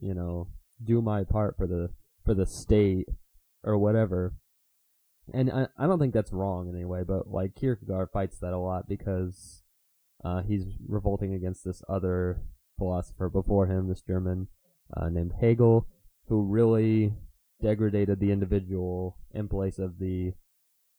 you 0.00 0.14
know, 0.14 0.48
do 0.82 1.00
my 1.00 1.24
part 1.24 1.56
for 1.56 1.66
the 1.66 1.90
for 2.24 2.34
the 2.34 2.46
state 2.46 3.08
or 3.62 3.78
whatever 3.78 4.34
and 5.32 5.50
I, 5.50 5.66
I 5.76 5.86
don't 5.86 5.98
think 5.98 6.14
that's 6.14 6.32
wrong 6.32 6.68
in 6.68 6.74
any 6.74 6.84
way, 6.84 7.02
but 7.02 7.30
like 7.30 7.54
Kierkegaard 7.54 8.10
fights 8.12 8.38
that 8.38 8.52
a 8.52 8.58
lot 8.58 8.88
because 8.88 9.62
uh, 10.24 10.42
he's 10.42 10.64
revolting 10.86 11.34
against 11.34 11.64
this 11.64 11.82
other 11.88 12.42
philosopher 12.78 13.28
before 13.28 13.66
him, 13.66 13.88
this 13.88 14.02
German 14.02 14.48
uh, 14.96 15.08
named 15.08 15.32
Hegel, 15.40 15.86
who 16.28 16.42
really 16.42 17.14
degraded 17.60 18.20
the 18.20 18.32
individual 18.32 19.16
in 19.34 19.48
place 19.48 19.78
of 19.78 19.98
the 19.98 20.32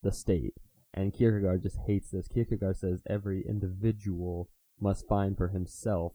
the 0.03 0.11
state. 0.11 0.53
And 0.93 1.13
Kierkegaard 1.13 1.63
just 1.63 1.77
hates 1.85 2.11
this. 2.11 2.27
Kierkegaard 2.27 2.77
says 2.77 3.01
every 3.09 3.43
individual 3.47 4.49
must 4.79 5.07
find 5.07 5.35
for 5.37 5.49
himself, 5.49 6.13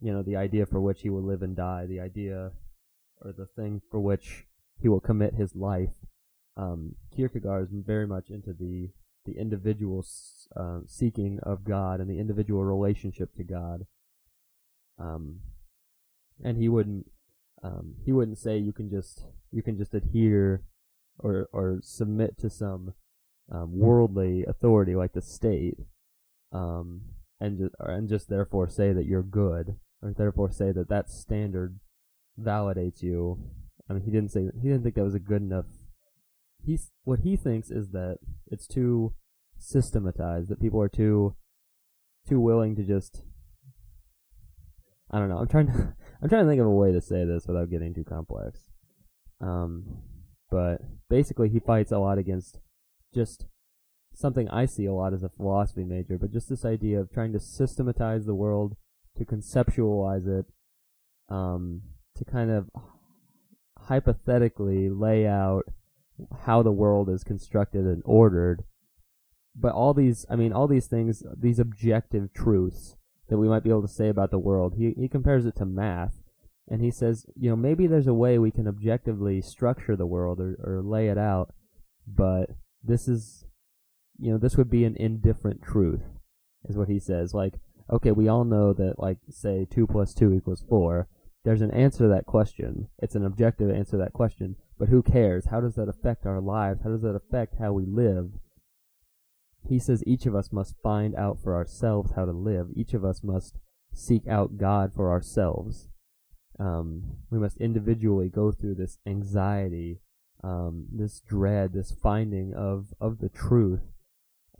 you 0.00 0.12
know, 0.12 0.22
the 0.22 0.36
idea 0.36 0.66
for 0.66 0.80
which 0.80 1.02
he 1.02 1.10
will 1.10 1.24
live 1.24 1.42
and 1.42 1.56
die, 1.56 1.86
the 1.86 2.00
idea 2.00 2.52
or 3.20 3.32
the 3.32 3.46
thing 3.46 3.80
for 3.90 4.00
which 4.00 4.44
he 4.80 4.88
will 4.88 5.00
commit 5.00 5.34
his 5.34 5.54
life 5.54 5.94
um, 6.56 6.94
Kierkegaard 7.14 7.64
is 7.64 7.84
very 7.84 8.06
much 8.06 8.30
into 8.30 8.52
the 8.52 8.90
the 9.24 9.38
individual 9.38 10.06
uh, 10.56 10.78
seeking 10.86 11.40
of 11.42 11.64
God 11.64 11.98
and 12.00 12.08
the 12.08 12.20
individual 12.20 12.64
relationship 12.64 13.34
to 13.34 13.42
God. 13.42 13.84
Um, 14.98 15.40
and 16.42 16.56
he 16.56 16.68
wouldn't 16.68 17.06
um, 17.62 17.94
he 18.04 18.12
wouldn't 18.12 18.38
say 18.38 18.58
you 18.58 18.72
can 18.72 18.90
just 18.90 19.26
you 19.50 19.62
can 19.62 19.78
just 19.78 19.94
adhere 19.94 20.62
or 21.18 21.48
or 21.52 21.80
submit 21.82 22.38
to 22.38 22.50
some 22.50 22.94
um, 23.50 23.78
worldly 23.78 24.44
authority 24.46 24.94
like 24.94 25.12
the 25.12 25.22
state, 25.22 25.78
um, 26.52 27.02
and 27.40 27.58
just 27.58 27.74
and 27.78 28.08
just 28.08 28.28
therefore 28.28 28.68
say 28.68 28.92
that 28.92 29.06
you're 29.06 29.22
good, 29.22 29.76
or 30.02 30.12
therefore 30.16 30.50
say 30.50 30.72
that 30.72 30.88
that 30.88 31.10
standard 31.10 31.78
validates 32.40 33.02
you. 33.02 33.38
I 33.88 33.92
mean, 33.92 34.02
he 34.02 34.10
didn't 34.10 34.32
say 34.32 34.40
he 34.60 34.68
didn't 34.68 34.82
think 34.82 34.96
that 34.96 35.04
was 35.04 35.14
a 35.14 35.20
good 35.20 35.42
enough 35.42 35.66
he's 36.66 36.90
what 37.04 37.20
he 37.20 37.36
thinks 37.36 37.70
is 37.70 37.90
that 37.90 38.18
it's 38.48 38.66
too 38.66 39.14
systematized 39.58 40.50
that 40.50 40.60
people 40.60 40.82
are 40.82 40.88
too 40.88 41.34
too 42.28 42.40
willing 42.40 42.74
to 42.76 42.82
just 42.82 43.22
I 45.16 45.18
don't 45.18 45.30
know. 45.30 45.38
I'm 45.38 45.48
trying 45.48 45.68
to 45.68 45.72
I'm 46.22 46.28
trying 46.28 46.44
to 46.44 46.50
think 46.50 46.60
of 46.60 46.66
a 46.66 46.70
way 46.70 46.92
to 46.92 47.00
say 47.00 47.24
this 47.24 47.46
without 47.46 47.70
getting 47.70 47.94
too 47.94 48.04
complex. 48.04 48.60
Um, 49.40 50.02
but 50.50 50.82
basically, 51.08 51.48
he 51.48 51.58
fights 51.58 51.90
a 51.90 51.98
lot 51.98 52.18
against 52.18 52.58
just 53.14 53.46
something 54.12 54.46
I 54.50 54.66
see 54.66 54.84
a 54.84 54.92
lot 54.92 55.14
as 55.14 55.22
a 55.22 55.30
philosophy 55.30 55.84
major, 55.84 56.18
but 56.18 56.32
just 56.32 56.50
this 56.50 56.66
idea 56.66 57.00
of 57.00 57.10
trying 57.10 57.32
to 57.32 57.40
systematize 57.40 58.26
the 58.26 58.34
world, 58.34 58.76
to 59.16 59.24
conceptualize 59.24 60.26
it, 60.26 60.44
um, 61.30 61.80
to 62.16 62.24
kind 62.26 62.50
of 62.50 62.68
hypothetically 63.78 64.90
lay 64.90 65.26
out 65.26 65.62
how 66.44 66.62
the 66.62 66.72
world 66.72 67.08
is 67.08 67.24
constructed 67.24 67.86
and 67.86 68.02
ordered. 68.04 68.64
But 69.54 69.72
all 69.72 69.94
these, 69.94 70.26
I 70.28 70.36
mean, 70.36 70.52
all 70.52 70.68
these 70.68 70.88
things, 70.88 71.22
these 71.34 71.58
objective 71.58 72.34
truths 72.34 72.96
that 73.28 73.38
we 73.38 73.48
might 73.48 73.64
be 73.64 73.70
able 73.70 73.82
to 73.82 73.88
say 73.88 74.08
about 74.08 74.30
the 74.30 74.38
world. 74.38 74.74
He 74.76 74.94
he 74.96 75.08
compares 75.08 75.46
it 75.46 75.56
to 75.56 75.66
math, 75.66 76.14
and 76.68 76.80
he 76.80 76.90
says, 76.90 77.26
you 77.34 77.50
know, 77.50 77.56
maybe 77.56 77.86
there's 77.86 78.06
a 78.06 78.14
way 78.14 78.38
we 78.38 78.50
can 78.50 78.68
objectively 78.68 79.40
structure 79.40 79.96
the 79.96 80.06
world 80.06 80.40
or, 80.40 80.56
or 80.62 80.82
lay 80.82 81.08
it 81.08 81.18
out, 81.18 81.54
but 82.06 82.50
this 82.82 83.08
is, 83.08 83.44
you 84.18 84.30
know, 84.30 84.38
this 84.38 84.56
would 84.56 84.70
be 84.70 84.84
an 84.84 84.96
indifferent 84.96 85.62
truth, 85.62 86.02
is 86.68 86.76
what 86.76 86.88
he 86.88 86.98
says. 86.98 87.34
Like, 87.34 87.54
okay, 87.90 88.12
we 88.12 88.28
all 88.28 88.44
know 88.44 88.72
that, 88.72 88.98
like, 88.98 89.18
say 89.30 89.66
two 89.70 89.86
plus 89.86 90.14
two 90.14 90.32
equals 90.32 90.64
four. 90.68 91.08
There's 91.44 91.62
an 91.62 91.70
answer 91.70 91.98
to 91.98 92.08
that 92.08 92.26
question. 92.26 92.88
It's 92.98 93.14
an 93.14 93.24
objective 93.24 93.70
answer 93.70 93.92
to 93.92 93.98
that 93.98 94.12
question, 94.12 94.56
but 94.78 94.88
who 94.88 95.02
cares? 95.02 95.46
How 95.46 95.60
does 95.60 95.76
that 95.76 95.88
affect 95.88 96.26
our 96.26 96.40
lives? 96.40 96.80
How 96.82 96.90
does 96.90 97.02
that 97.02 97.14
affect 97.14 97.58
how 97.60 97.72
we 97.72 97.86
live? 97.86 98.30
He 99.68 99.78
says 99.78 100.02
each 100.06 100.26
of 100.26 100.34
us 100.34 100.52
must 100.52 100.76
find 100.82 101.14
out 101.16 101.38
for 101.42 101.54
ourselves 101.54 102.12
how 102.14 102.24
to 102.24 102.32
live. 102.32 102.68
Each 102.74 102.94
of 102.94 103.04
us 103.04 103.22
must 103.24 103.58
seek 103.92 104.26
out 104.28 104.58
God 104.58 104.92
for 104.94 105.10
ourselves. 105.10 105.88
Um, 106.58 107.16
we 107.30 107.38
must 107.38 107.56
individually 107.58 108.28
go 108.28 108.52
through 108.52 108.76
this 108.76 108.98
anxiety, 109.06 110.00
um, 110.44 110.86
this 110.92 111.20
dread, 111.20 111.72
this 111.72 111.92
finding 111.92 112.54
of, 112.54 112.94
of 113.00 113.18
the 113.18 113.28
truth, 113.28 113.82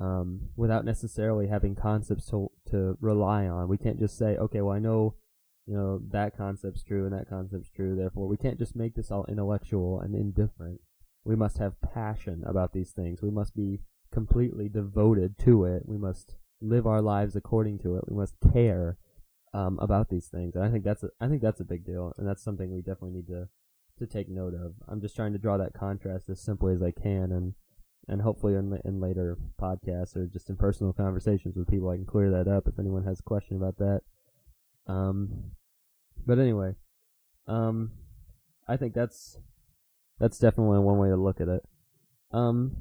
um, 0.01 0.49
without 0.57 0.85
necessarily 0.85 1.47
having 1.47 1.75
concepts 1.75 2.27
to, 2.31 2.51
to 2.71 2.99
rely 3.01 3.47
on. 3.47 3.69
We 3.69 3.79
can't 3.79 4.01
just 4.01 4.19
say, 4.19 4.37
okay, 4.37 4.61
well, 4.61 4.77
I 4.77 4.79
know, 4.79 5.15
you 5.67 5.75
know, 5.75 6.01
that 6.11 6.37
concept's 6.37 6.83
true 6.83 7.05
and 7.05 7.15
that 7.15 7.29
concept's 7.29 7.71
true, 7.71 7.97
therefore 7.97 8.29
we 8.29 8.37
can't 8.37 8.59
just 8.59 8.77
make 8.77 8.95
this 8.95 9.11
all 9.11 9.25
intellectual 9.27 10.01
and 10.01 10.15
indifferent. 10.15 10.81
We 11.25 11.37
must 11.37 11.59
have 11.59 11.81
passion 11.81 12.45
about 12.47 12.73
these 12.73 12.93
things. 12.93 13.23
We 13.23 13.31
must 13.31 13.57
be 13.57 13.81
completely 14.11 14.69
devoted 14.69 15.39
to 15.41 15.65
it. 15.65 15.83
We 15.87 15.99
must 15.99 16.37
live 16.61 16.87
our 16.87 17.03
lives 17.03 17.37
according 17.37 17.79
to 17.81 17.97
it. 17.97 18.05
We 18.09 18.17
must 18.17 18.35
care 18.53 18.99
um, 19.53 19.79
about 19.81 20.09
these 20.09 20.27
things. 20.27 20.55
And 20.55 20.65
I 20.65 20.71
think 20.71 20.85
that's 20.85 21.03
a, 21.03 21.11
I 21.21 21.29
think 21.29 21.43
that's 21.43 21.61
a 21.61 21.65
big 21.65 21.85
deal, 21.85 22.13
and 22.19 22.27
that's 22.27 22.43
something 22.43 22.73
we 22.73 22.81
definitely 22.81 23.13
need 23.13 23.29
to 23.29 23.49
to 23.99 24.07
take 24.07 24.29
note 24.29 24.55
of. 24.55 24.75
I'm 24.89 25.01
just 25.01 25.17
trying 25.17 25.33
to 25.33 25.39
draw 25.39 25.57
that 25.57 25.73
contrast 25.73 26.29
as 26.29 26.41
simply 26.41 26.75
as 26.75 26.83
I 26.83 26.91
can, 26.91 27.33
and 27.33 27.55
and 28.09 28.23
hopefully 28.23 28.55
in 28.55 28.79
in 28.85 29.01
later 29.01 29.39
podcasts 29.61 30.17
or 30.17 30.27
just 30.27 30.51
in 30.51 30.57
personal 30.57 30.93
conversations 30.93 31.57
with 31.57 31.69
people, 31.69 31.89
I 31.89 31.97
can 31.97 32.05
clear 32.05 32.31
that 32.31 32.49
up 32.49 32.69
if 32.69 32.79
anyone 32.79 33.05
has 33.05 33.21
a 33.21 33.25
question 33.25 33.57
about 33.57 33.79
that. 33.79 34.03
Um, 34.87 35.53
but 36.27 36.39
anyway, 36.39 36.75
um, 37.47 37.93
I 38.69 38.77
think 38.77 38.95
that's 38.95 39.39
that's 40.19 40.39
definitely 40.39 40.79
one 40.81 40.99
way 40.99 41.09
to 41.09 41.17
look 41.17 41.41
at 41.41 41.49
it. 41.49 41.63
Um, 42.33 42.77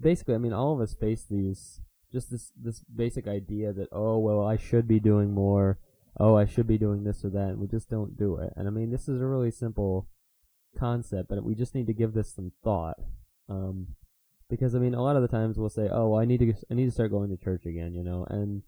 basically, 0.00 0.34
I 0.34 0.38
mean, 0.38 0.52
all 0.52 0.74
of 0.74 0.80
us 0.80 0.94
face 0.94 1.24
these 1.28 1.80
just 2.12 2.30
this 2.30 2.52
this 2.60 2.80
basic 2.84 3.26
idea 3.26 3.72
that 3.72 3.88
oh 3.92 4.18
well, 4.18 4.46
I 4.46 4.56
should 4.56 4.86
be 4.88 5.00
doing 5.00 5.32
more. 5.32 5.78
Oh, 6.18 6.34
I 6.36 6.46
should 6.46 6.66
be 6.66 6.78
doing 6.78 7.04
this 7.04 7.24
or 7.24 7.30
that, 7.30 7.50
and 7.50 7.58
we 7.58 7.66
just 7.66 7.90
don't 7.90 8.16
do 8.16 8.36
it. 8.36 8.52
And 8.56 8.66
I 8.66 8.70
mean, 8.70 8.90
this 8.90 9.08
is 9.08 9.20
a 9.20 9.26
really 9.26 9.50
simple 9.50 10.08
concept, 10.78 11.28
but 11.28 11.44
we 11.44 11.54
just 11.54 11.74
need 11.74 11.86
to 11.88 11.92
give 11.92 12.14
this 12.14 12.34
some 12.34 12.52
thought. 12.64 12.96
Um, 13.48 13.88
because 14.48 14.74
I 14.74 14.78
mean, 14.78 14.94
a 14.94 15.02
lot 15.02 15.16
of 15.16 15.22
the 15.22 15.28
times 15.28 15.58
we'll 15.58 15.68
say, 15.68 15.88
"Oh, 15.90 16.14
I 16.14 16.24
need 16.24 16.40
to, 16.40 16.54
I 16.70 16.74
need 16.74 16.86
to 16.86 16.90
start 16.90 17.10
going 17.10 17.30
to 17.30 17.36
church 17.36 17.66
again," 17.66 17.94
you 17.94 18.02
know, 18.02 18.26
and 18.30 18.62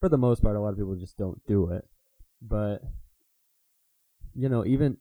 for 0.00 0.08
the 0.08 0.18
most 0.18 0.42
part, 0.42 0.56
a 0.56 0.60
lot 0.60 0.70
of 0.70 0.76
people 0.76 0.94
just 0.96 1.16
don't 1.16 1.44
do 1.46 1.70
it. 1.70 1.88
But 2.40 2.82
you 4.34 4.48
know, 4.48 4.64
even 4.64 4.98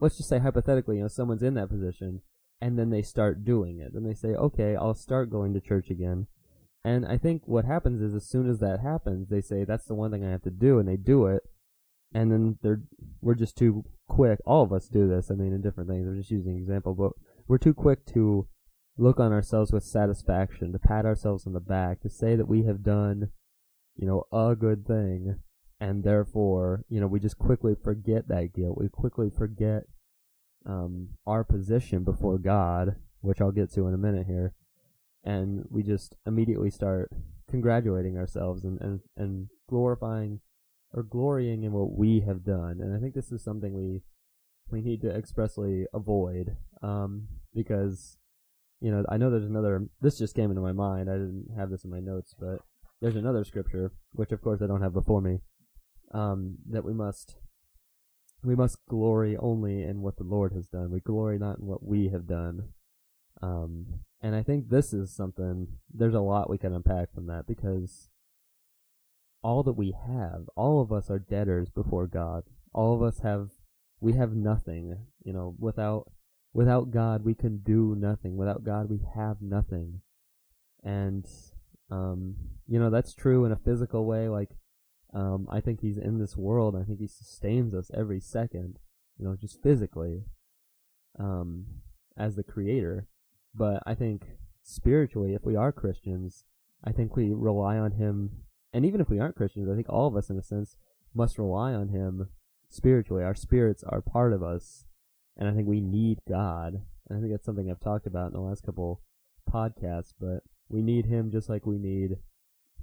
let's 0.00 0.16
just 0.16 0.28
say 0.28 0.38
hypothetically, 0.38 0.96
you 0.96 1.02
know, 1.02 1.08
someone's 1.08 1.42
in 1.42 1.54
that 1.54 1.70
position, 1.70 2.20
and 2.60 2.78
then 2.78 2.90
they 2.90 3.02
start 3.02 3.44
doing 3.44 3.80
it, 3.80 3.92
and 3.94 4.06
they 4.06 4.14
say, 4.14 4.34
"Okay, 4.34 4.76
I'll 4.76 4.94
start 4.94 5.30
going 5.30 5.54
to 5.54 5.60
church 5.60 5.90
again." 5.90 6.26
And 6.84 7.04
I 7.04 7.18
think 7.18 7.42
what 7.46 7.64
happens 7.64 8.00
is, 8.00 8.14
as 8.14 8.28
soon 8.28 8.48
as 8.48 8.60
that 8.60 8.80
happens, 8.80 9.28
they 9.28 9.40
say, 9.40 9.64
"That's 9.64 9.86
the 9.86 9.94
one 9.94 10.10
thing 10.10 10.24
I 10.24 10.30
have 10.30 10.42
to 10.42 10.50
do," 10.50 10.78
and 10.78 10.88
they 10.88 10.96
do 10.96 11.26
it, 11.26 11.42
and 12.12 12.30
then 12.30 12.58
they're 12.62 12.82
we're 13.20 13.34
just 13.34 13.56
too 13.56 13.84
quick. 14.08 14.40
All 14.46 14.62
of 14.62 14.72
us 14.72 14.88
do 14.88 15.08
this. 15.08 15.30
I 15.30 15.34
mean, 15.34 15.52
in 15.52 15.62
different 15.62 15.90
things. 15.90 16.06
I'm 16.06 16.16
just 16.16 16.30
using 16.30 16.52
an 16.52 16.62
example, 16.62 16.94
but 16.94 17.12
we're 17.48 17.58
too 17.58 17.74
quick 17.74 18.06
to 18.14 18.46
look 18.96 19.20
on 19.20 19.32
ourselves 19.32 19.72
with 19.72 19.84
satisfaction, 19.84 20.72
to 20.72 20.78
pat 20.78 21.04
ourselves 21.04 21.46
on 21.46 21.52
the 21.52 21.60
back, 21.60 22.00
to 22.00 22.08
say 22.08 22.36
that 22.36 22.48
we 22.48 22.62
have 22.62 22.82
done, 22.82 23.30
you 23.96 24.06
know, 24.06 24.24
a 24.32 24.56
good 24.56 24.86
thing, 24.86 25.36
and 25.80 26.04
therefore, 26.04 26.84
you 26.88 27.00
know, 27.00 27.06
we 27.06 27.20
just 27.20 27.38
quickly 27.38 27.74
forget 27.74 28.28
that 28.28 28.54
guilt. 28.54 28.78
We 28.78 28.88
quickly 28.88 29.28
forget 29.28 29.84
um, 30.66 31.10
our 31.26 31.44
position 31.44 32.04
before 32.04 32.38
God, 32.38 32.96
which 33.20 33.40
I'll 33.40 33.52
get 33.52 33.72
to 33.74 33.86
in 33.86 33.94
a 33.94 33.98
minute 33.98 34.26
here, 34.26 34.54
and 35.24 35.64
we 35.70 35.82
just 35.82 36.16
immediately 36.26 36.70
start 36.70 37.10
congratulating 37.48 38.16
ourselves 38.16 38.64
and, 38.64 38.80
and, 38.80 39.00
and 39.16 39.48
glorifying 39.68 40.40
or 40.92 41.02
glorying 41.02 41.62
in 41.62 41.72
what 41.72 41.96
we 41.96 42.20
have 42.20 42.44
done. 42.44 42.78
And 42.80 42.96
I 42.96 43.00
think 43.00 43.14
this 43.14 43.32
is 43.32 43.42
something 43.42 43.74
we 43.74 44.02
we 44.68 44.80
need 44.80 45.00
to 45.02 45.14
expressly 45.14 45.86
avoid 45.94 46.56
um, 46.82 47.28
because 47.54 48.16
you 48.80 48.90
know 48.90 49.04
I 49.08 49.16
know 49.16 49.30
there's 49.30 49.44
another. 49.44 49.86
This 50.00 50.18
just 50.18 50.34
came 50.34 50.50
into 50.50 50.62
my 50.62 50.72
mind. 50.72 51.08
I 51.08 51.14
didn't 51.14 51.50
have 51.56 51.70
this 51.70 51.84
in 51.84 51.90
my 51.90 52.00
notes, 52.00 52.34
but 52.38 52.58
there's 53.00 53.16
another 53.16 53.44
scripture, 53.44 53.92
which 54.12 54.32
of 54.32 54.42
course 54.42 54.62
I 54.62 54.66
don't 54.66 54.82
have 54.82 54.92
before 54.92 55.20
me, 55.20 55.40
um, 56.12 56.56
that 56.70 56.84
we 56.84 56.92
must 56.92 57.36
we 58.46 58.54
must 58.54 58.78
glory 58.88 59.36
only 59.36 59.82
in 59.82 60.02
what 60.02 60.16
the 60.16 60.24
Lord 60.24 60.52
has 60.52 60.68
done. 60.68 60.90
We 60.90 61.00
glory 61.00 61.38
not 61.38 61.58
in 61.58 61.66
what 61.66 61.82
we 61.82 62.08
have 62.08 62.26
done. 62.26 62.68
Um, 63.42 63.86
and 64.22 64.34
I 64.34 64.42
think 64.42 64.68
this 64.68 64.92
is 64.92 65.14
something. 65.14 65.66
There's 65.92 66.14
a 66.14 66.20
lot 66.20 66.48
we 66.48 66.58
can 66.58 66.72
unpack 66.72 67.12
from 67.12 67.26
that 67.26 67.46
because 67.46 68.08
all 69.42 69.62
that 69.64 69.72
we 69.72 69.92
have, 70.06 70.48
all 70.56 70.80
of 70.80 70.92
us 70.92 71.10
are 71.10 71.18
debtors 71.18 71.70
before 71.70 72.06
God. 72.06 72.44
All 72.72 72.94
of 72.94 73.02
us 73.02 73.18
have, 73.20 73.50
we 74.00 74.14
have 74.14 74.32
nothing. 74.32 74.96
You 75.24 75.32
know, 75.32 75.54
without 75.58 76.10
without 76.52 76.90
God, 76.90 77.24
we 77.24 77.34
can 77.34 77.58
do 77.58 77.94
nothing. 77.98 78.36
Without 78.36 78.64
God, 78.64 78.88
we 78.88 79.00
have 79.14 79.42
nothing. 79.42 80.00
And 80.82 81.26
um, 81.90 82.36
you 82.68 82.78
know, 82.78 82.90
that's 82.90 83.14
true 83.14 83.44
in 83.44 83.52
a 83.52 83.56
physical 83.56 84.06
way. 84.06 84.28
Like, 84.28 84.50
um, 85.16 85.48
I 85.50 85.60
think 85.60 85.80
He's 85.80 85.98
in 85.98 86.18
this 86.18 86.36
world. 86.36 86.76
I 86.76 86.84
think 86.84 87.00
He 87.00 87.08
sustains 87.08 87.74
us 87.74 87.90
every 87.94 88.20
second. 88.20 88.78
You 89.18 89.24
know, 89.24 89.36
just 89.40 89.62
physically, 89.62 90.24
um, 91.18 91.66
as 92.16 92.36
the 92.36 92.42
Creator. 92.42 93.06
But 93.54 93.82
I 93.86 93.94
think 93.94 94.22
spiritually, 94.62 95.34
if 95.34 95.44
we 95.44 95.56
are 95.56 95.72
Christians, 95.72 96.44
I 96.84 96.92
think 96.92 97.16
we 97.16 97.32
rely 97.32 97.78
on 97.78 97.92
Him 97.92 98.42
and 98.76 98.84
even 98.84 99.00
if 99.00 99.08
we 99.08 99.18
aren't 99.18 99.36
Christians, 99.36 99.70
I 99.70 99.74
think 99.74 99.88
all 99.88 100.06
of 100.06 100.16
us, 100.16 100.28
in 100.28 100.36
a 100.36 100.42
sense, 100.42 100.76
must 101.14 101.38
rely 101.38 101.72
on 101.72 101.88
Him 101.88 102.28
spiritually. 102.68 103.24
Our 103.24 103.34
spirits 103.34 103.82
are 103.82 104.02
part 104.02 104.34
of 104.34 104.42
us, 104.42 104.84
and 105.34 105.48
I 105.48 105.54
think 105.54 105.66
we 105.66 105.80
need 105.80 106.18
God. 106.28 106.82
And 107.08 107.16
I 107.16 107.20
think 107.22 107.32
that's 107.32 107.46
something 107.46 107.70
I've 107.70 107.80
talked 107.80 108.06
about 108.06 108.26
in 108.26 108.32
the 108.34 108.40
last 108.40 108.64
couple 108.66 109.00
podcasts. 109.50 110.12
But 110.20 110.42
we 110.68 110.82
need 110.82 111.06
Him 111.06 111.30
just 111.30 111.48
like 111.48 111.64
we 111.64 111.78
need 111.78 112.18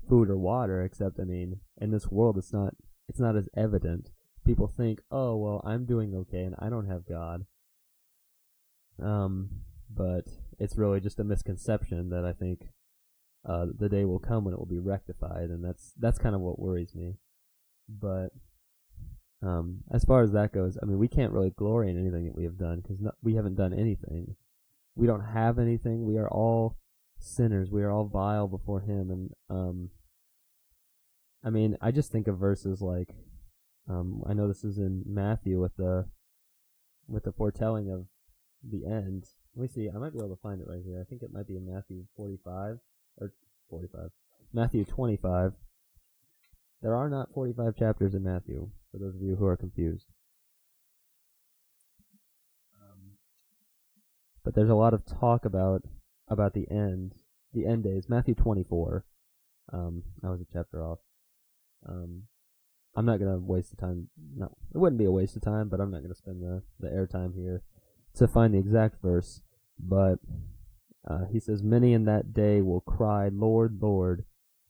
food 0.07 0.29
or 0.29 0.37
water. 0.37 0.83
Except, 0.83 1.19
I 1.19 1.23
mean, 1.23 1.59
in 1.79 1.91
this 1.91 2.07
world, 2.07 2.37
it's 2.37 2.53
not 2.53 2.75
it's 3.07 3.19
not 3.19 3.35
as 3.35 3.49
evident. 3.55 4.09
People 4.45 4.67
think, 4.67 5.01
oh 5.11 5.35
well, 5.37 5.61
I'm 5.65 5.85
doing 5.85 6.13
okay, 6.15 6.43
and 6.43 6.55
I 6.59 6.69
don't 6.69 6.87
have 6.87 7.07
God. 7.07 7.45
Um, 9.01 9.49
but 9.89 10.25
it's 10.59 10.77
really 10.77 10.99
just 10.99 11.19
a 11.19 11.23
misconception 11.23 12.09
that 12.09 12.25
I 12.25 12.33
think 12.33 12.67
uh, 13.47 13.67
the 13.77 13.89
day 13.89 14.05
will 14.05 14.19
come 14.19 14.45
when 14.45 14.53
it 14.53 14.59
will 14.59 14.65
be 14.65 14.79
rectified, 14.79 15.49
and 15.49 15.63
that's 15.63 15.93
that's 15.99 16.19
kind 16.19 16.35
of 16.35 16.41
what 16.41 16.59
worries 16.59 16.95
me. 16.95 17.15
But 17.89 18.29
um, 19.41 19.79
as 19.91 20.05
far 20.05 20.23
as 20.23 20.31
that 20.31 20.53
goes, 20.53 20.77
I 20.81 20.85
mean, 20.85 20.99
we 20.99 21.07
can't 21.07 21.33
really 21.33 21.51
glory 21.51 21.89
in 21.89 21.99
anything 21.99 22.25
that 22.25 22.35
we 22.35 22.45
have 22.45 22.57
done 22.57 22.79
because 22.81 22.99
no, 23.01 23.11
we 23.21 23.35
haven't 23.35 23.55
done 23.55 23.73
anything. 23.73 24.35
We 24.95 25.07
don't 25.07 25.25
have 25.33 25.59
anything. 25.59 26.05
We 26.05 26.17
are 26.17 26.29
all 26.29 26.77
sinners. 27.23 27.71
We 27.71 27.83
are 27.83 27.91
all 27.91 28.05
vile 28.05 28.47
before 28.47 28.81
Him, 28.81 29.09
and 29.09 29.29
um, 29.49 29.89
I 31.43 31.49
mean, 31.49 31.77
I 31.81 31.91
just 31.91 32.11
think 32.11 32.27
of 32.27 32.37
verses 32.37 32.81
like, 32.81 33.15
um, 33.89 34.23
I 34.27 34.33
know 34.33 34.47
this 34.47 34.63
is 34.63 34.77
in 34.77 35.03
Matthew 35.05 35.59
with 35.59 35.75
the 35.77 36.07
with 37.07 37.23
the 37.23 37.31
foretelling 37.33 37.91
of 37.91 38.05
the 38.63 38.85
end. 38.85 39.25
Let 39.55 39.61
me 39.61 39.67
see. 39.67 39.89
I 39.89 39.97
might 39.97 40.13
be 40.13 40.19
able 40.19 40.35
to 40.35 40.41
find 40.41 40.61
it 40.61 40.67
right 40.67 40.81
here. 40.83 40.99
I 40.99 41.03
think 41.03 41.21
it 41.21 41.33
might 41.33 41.47
be 41.47 41.57
in 41.57 41.71
Matthew 41.71 42.05
45 42.15 42.79
or 43.17 43.33
45. 43.69 44.09
Matthew 44.53 44.85
25. 44.85 45.53
There 46.81 46.95
are 46.95 47.09
not 47.09 47.33
45 47.33 47.75
chapters 47.75 48.13
in 48.13 48.23
Matthew, 48.23 48.69
for 48.91 48.97
those 48.97 49.15
of 49.15 49.21
you 49.21 49.35
who 49.35 49.45
are 49.45 49.57
confused. 49.57 50.05
Um, 52.81 53.17
but 54.43 54.53
there's 54.55 54.69
a 54.69 54.75
lot 54.75 54.93
of 54.93 55.05
talk 55.05 55.45
about 55.45 55.83
about 56.33 56.53
the 56.53 56.69
end, 56.69 57.13
the 57.53 57.65
end 57.65 57.83
days. 57.83 58.09
Matthew 58.09 58.35
24. 58.35 59.05
Um, 59.71 60.03
I 60.23 60.29
was 60.29 60.41
a 60.41 60.45
chapter 60.51 60.83
off. 60.83 60.99
Um, 61.87 62.23
I'm 62.95 63.05
not 63.05 63.19
gonna 63.19 63.39
waste 63.39 63.71
the 63.71 63.77
time. 63.77 64.09
No, 64.35 64.55
it 64.73 64.77
wouldn't 64.77 64.99
be 64.99 65.05
a 65.05 65.11
waste 65.11 65.35
of 65.35 65.41
time, 65.41 65.69
but 65.69 65.79
I'm 65.79 65.91
not 65.91 66.01
gonna 66.01 66.15
spend 66.15 66.41
the 66.41 66.61
the 66.79 66.89
airtime 66.89 67.33
here 67.33 67.63
to 68.15 68.27
find 68.27 68.53
the 68.53 68.59
exact 68.59 69.01
verse. 69.01 69.41
But 69.79 70.19
uh, 71.07 71.25
he 71.31 71.39
says, 71.39 71.63
Many 71.63 71.93
in 71.93 72.05
that 72.05 72.33
day 72.33 72.61
will 72.61 72.81
cry, 72.81 73.29
Lord, 73.31 73.79
Lord. 73.81 74.25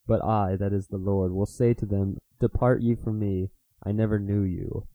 But 0.07 0.23
I, 0.23 0.55
that 0.57 0.73
is 0.73 0.87
the 0.87 0.97
Lord, 0.97 1.31
will 1.31 1.45
say 1.45 1.73
to 1.75 1.85
them, 1.85 2.17
Depart 2.39 2.81
you 2.81 2.95
from 2.95 3.19
me, 3.19 3.49
I 3.85 3.91
never 3.91 4.19
knew 4.19 4.41
you. 4.41 4.87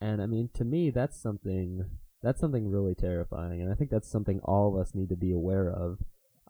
And 0.00 0.22
I 0.22 0.26
mean, 0.26 0.50
to 0.54 0.64
me, 0.64 0.90
that's 0.90 1.20
something 1.20 1.86
that's 2.24 2.40
something 2.40 2.68
really 2.68 2.94
terrifying, 2.94 3.60
and 3.60 3.70
I 3.70 3.74
think 3.74 3.90
that's 3.90 4.10
something 4.10 4.40
all 4.40 4.68
of 4.68 4.80
us 4.80 4.94
need 4.94 5.08
to 5.10 5.16
be 5.16 5.32
aware 5.32 5.70
of. 5.70 5.98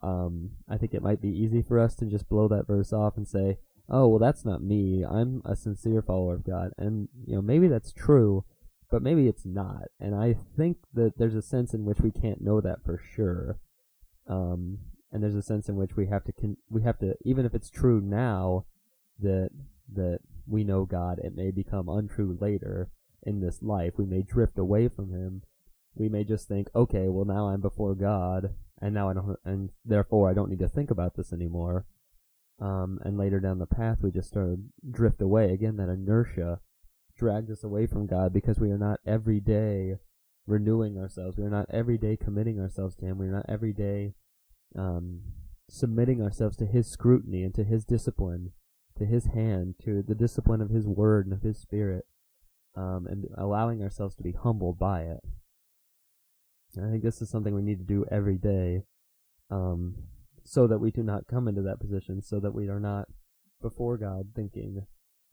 Um, 0.03 0.51
I 0.69 0.77
think 0.77 0.95
it 0.95 1.03
might 1.03 1.21
be 1.21 1.29
easy 1.29 1.63
for 1.63 1.79
us 1.79 1.95
to 1.97 2.07
just 2.07 2.29
blow 2.29 2.49
that 2.49 2.67
verse 2.67 2.93
off 2.93 3.17
and 3.17 3.27
say, 3.27 3.59
"Oh, 3.89 4.09
well, 4.09 4.19
that's 4.19 4.45
not 4.45 4.63
me. 4.63 5.05
I'm 5.05 5.43
a 5.45 5.57
sincere 5.57 6.03
follower 6.03 6.35
of 6.35 6.45
God," 6.45 6.73
and 6.79 7.09
you 7.27 7.35
know, 7.35 7.43
maybe 7.43 7.69
that's 7.69 7.93
true, 7.93 8.45
but 8.91 9.03
maybe 9.03 9.29
it's 9.29 9.47
not. 9.47 9.89
And 9.99 10.15
I 10.15 10.35
think 10.57 10.79
that 10.93 11.19
there's 11.19 11.35
a 11.35 11.43
sense 11.43 11.75
in 11.75 11.85
which 11.85 12.01
we 12.01 12.11
can't 12.11 12.43
know 12.43 12.61
that 12.61 12.85
for 12.85 12.99
sure. 12.99 13.59
Um, 14.27 14.79
and 15.13 15.23
there's 15.23 15.35
a 15.37 15.43
sense 15.43 15.69
in 15.69 15.77
which 15.77 15.97
we 15.97 16.07
have 16.07 16.25
to 16.25 16.33
con- 16.33 16.57
we 16.69 16.83
have 16.83 16.99
to 16.99 17.15
even 17.25 17.47
if 17.47 17.55
it's 17.55 17.71
true 17.71 18.01
now 18.01 18.67
that 19.21 19.51
that 19.93 20.19
we 20.47 20.65
know 20.65 20.85
God, 20.85 21.19
it 21.23 21.35
may 21.35 21.51
become 21.51 21.89
untrue 21.89 22.37
later 22.41 22.91
in 23.23 23.41
this 23.41 23.63
life. 23.63 23.95
We 23.97 24.07
may 24.07 24.23
drift 24.23 24.59
away 24.59 24.89
from 24.89 25.13
Him. 25.13 25.43
We 25.95 26.09
may 26.09 26.25
just 26.25 26.49
think, 26.49 26.69
okay, 26.75 27.09
well 27.09 27.25
now 27.25 27.49
I'm 27.49 27.61
before 27.61 27.95
God, 27.95 28.55
and 28.81 28.95
now 28.95 29.09
I 29.09 29.15
don't, 29.15 29.39
and 29.45 29.71
therefore 29.85 30.29
I 30.29 30.35
don't 30.35 30.51
need 30.51 30.59
to 30.59 30.69
think 30.69 30.91
about 30.91 31.17
this 31.17 31.33
anymore. 31.33 31.87
Um, 32.61 33.01
and 33.03 33.19
later 33.19 33.41
down 33.41 33.59
the 33.59 33.67
path, 33.67 33.99
we 34.01 34.11
just 34.11 34.29
start 34.29 34.47
to 34.47 34.59
drift 34.91 35.21
away. 35.21 35.53
Again, 35.53 35.77
that 35.77 35.89
inertia 35.89 36.61
drags 37.17 37.51
us 37.51 37.65
away 37.65 37.87
from 37.87 38.07
God 38.07 38.33
because 38.33 38.59
we 38.59 38.71
are 38.71 38.79
not 38.79 39.01
every 39.07 39.41
day 39.41 39.97
renewing 40.47 40.99
ourselves. 40.99 41.37
We 41.37 41.45
are 41.45 41.51
not 41.51 41.67
every 41.71 41.99
day 41.99 42.17
committing 42.17 42.61
ourselves 42.61 42.97
to 42.97 43.07
Him. 43.07 43.19
We 43.19 43.27
are 43.27 43.33
not 43.33 43.47
every 43.49 43.73
day 43.73 44.15
um, 44.77 45.21
submitting 45.69 46.21
ourselves 46.21 46.57
to 46.59 46.67
His 46.67 46.87
scrutiny 46.87 47.43
and 47.43 47.55
to 47.55 47.65
His 47.65 47.85
discipline, 47.85 48.53
to 48.99 49.05
His 49.05 49.27
hand, 49.27 49.77
to 49.85 50.03
the 50.03 50.15
discipline 50.15 50.61
of 50.61 50.71
His 50.71 50.87
Word 50.87 51.27
and 51.27 51.35
of 51.35 51.43
His 51.43 51.59
Spirit, 51.59 52.07
um, 52.77 53.07
and 53.09 53.27
allowing 53.37 53.83
ourselves 53.83 54.15
to 54.17 54.23
be 54.23 54.33
humbled 54.33 54.79
by 54.79 55.03
it. 55.03 55.21
I 56.79 56.91
think 56.91 57.03
this 57.03 57.23
is 57.23 57.31
something 57.31 57.55
we 57.55 57.63
need 57.63 57.79
to 57.79 57.85
do 57.85 58.05
every 58.11 58.37
day, 58.37 58.85
um, 59.51 59.95
so 60.45 60.67
that 60.67 60.79
we 60.79 60.91
do 60.91 61.03
not 61.03 61.27
come 61.27 61.49
into 61.49 61.63
that 61.63 61.81
position, 61.81 62.23
so 62.23 62.41
that 62.41 62.55
we 62.55 62.69
are 62.69 62.81
not 62.81 63.09
before 63.61 63.97
God 63.97 64.29
thinking, 64.35 64.87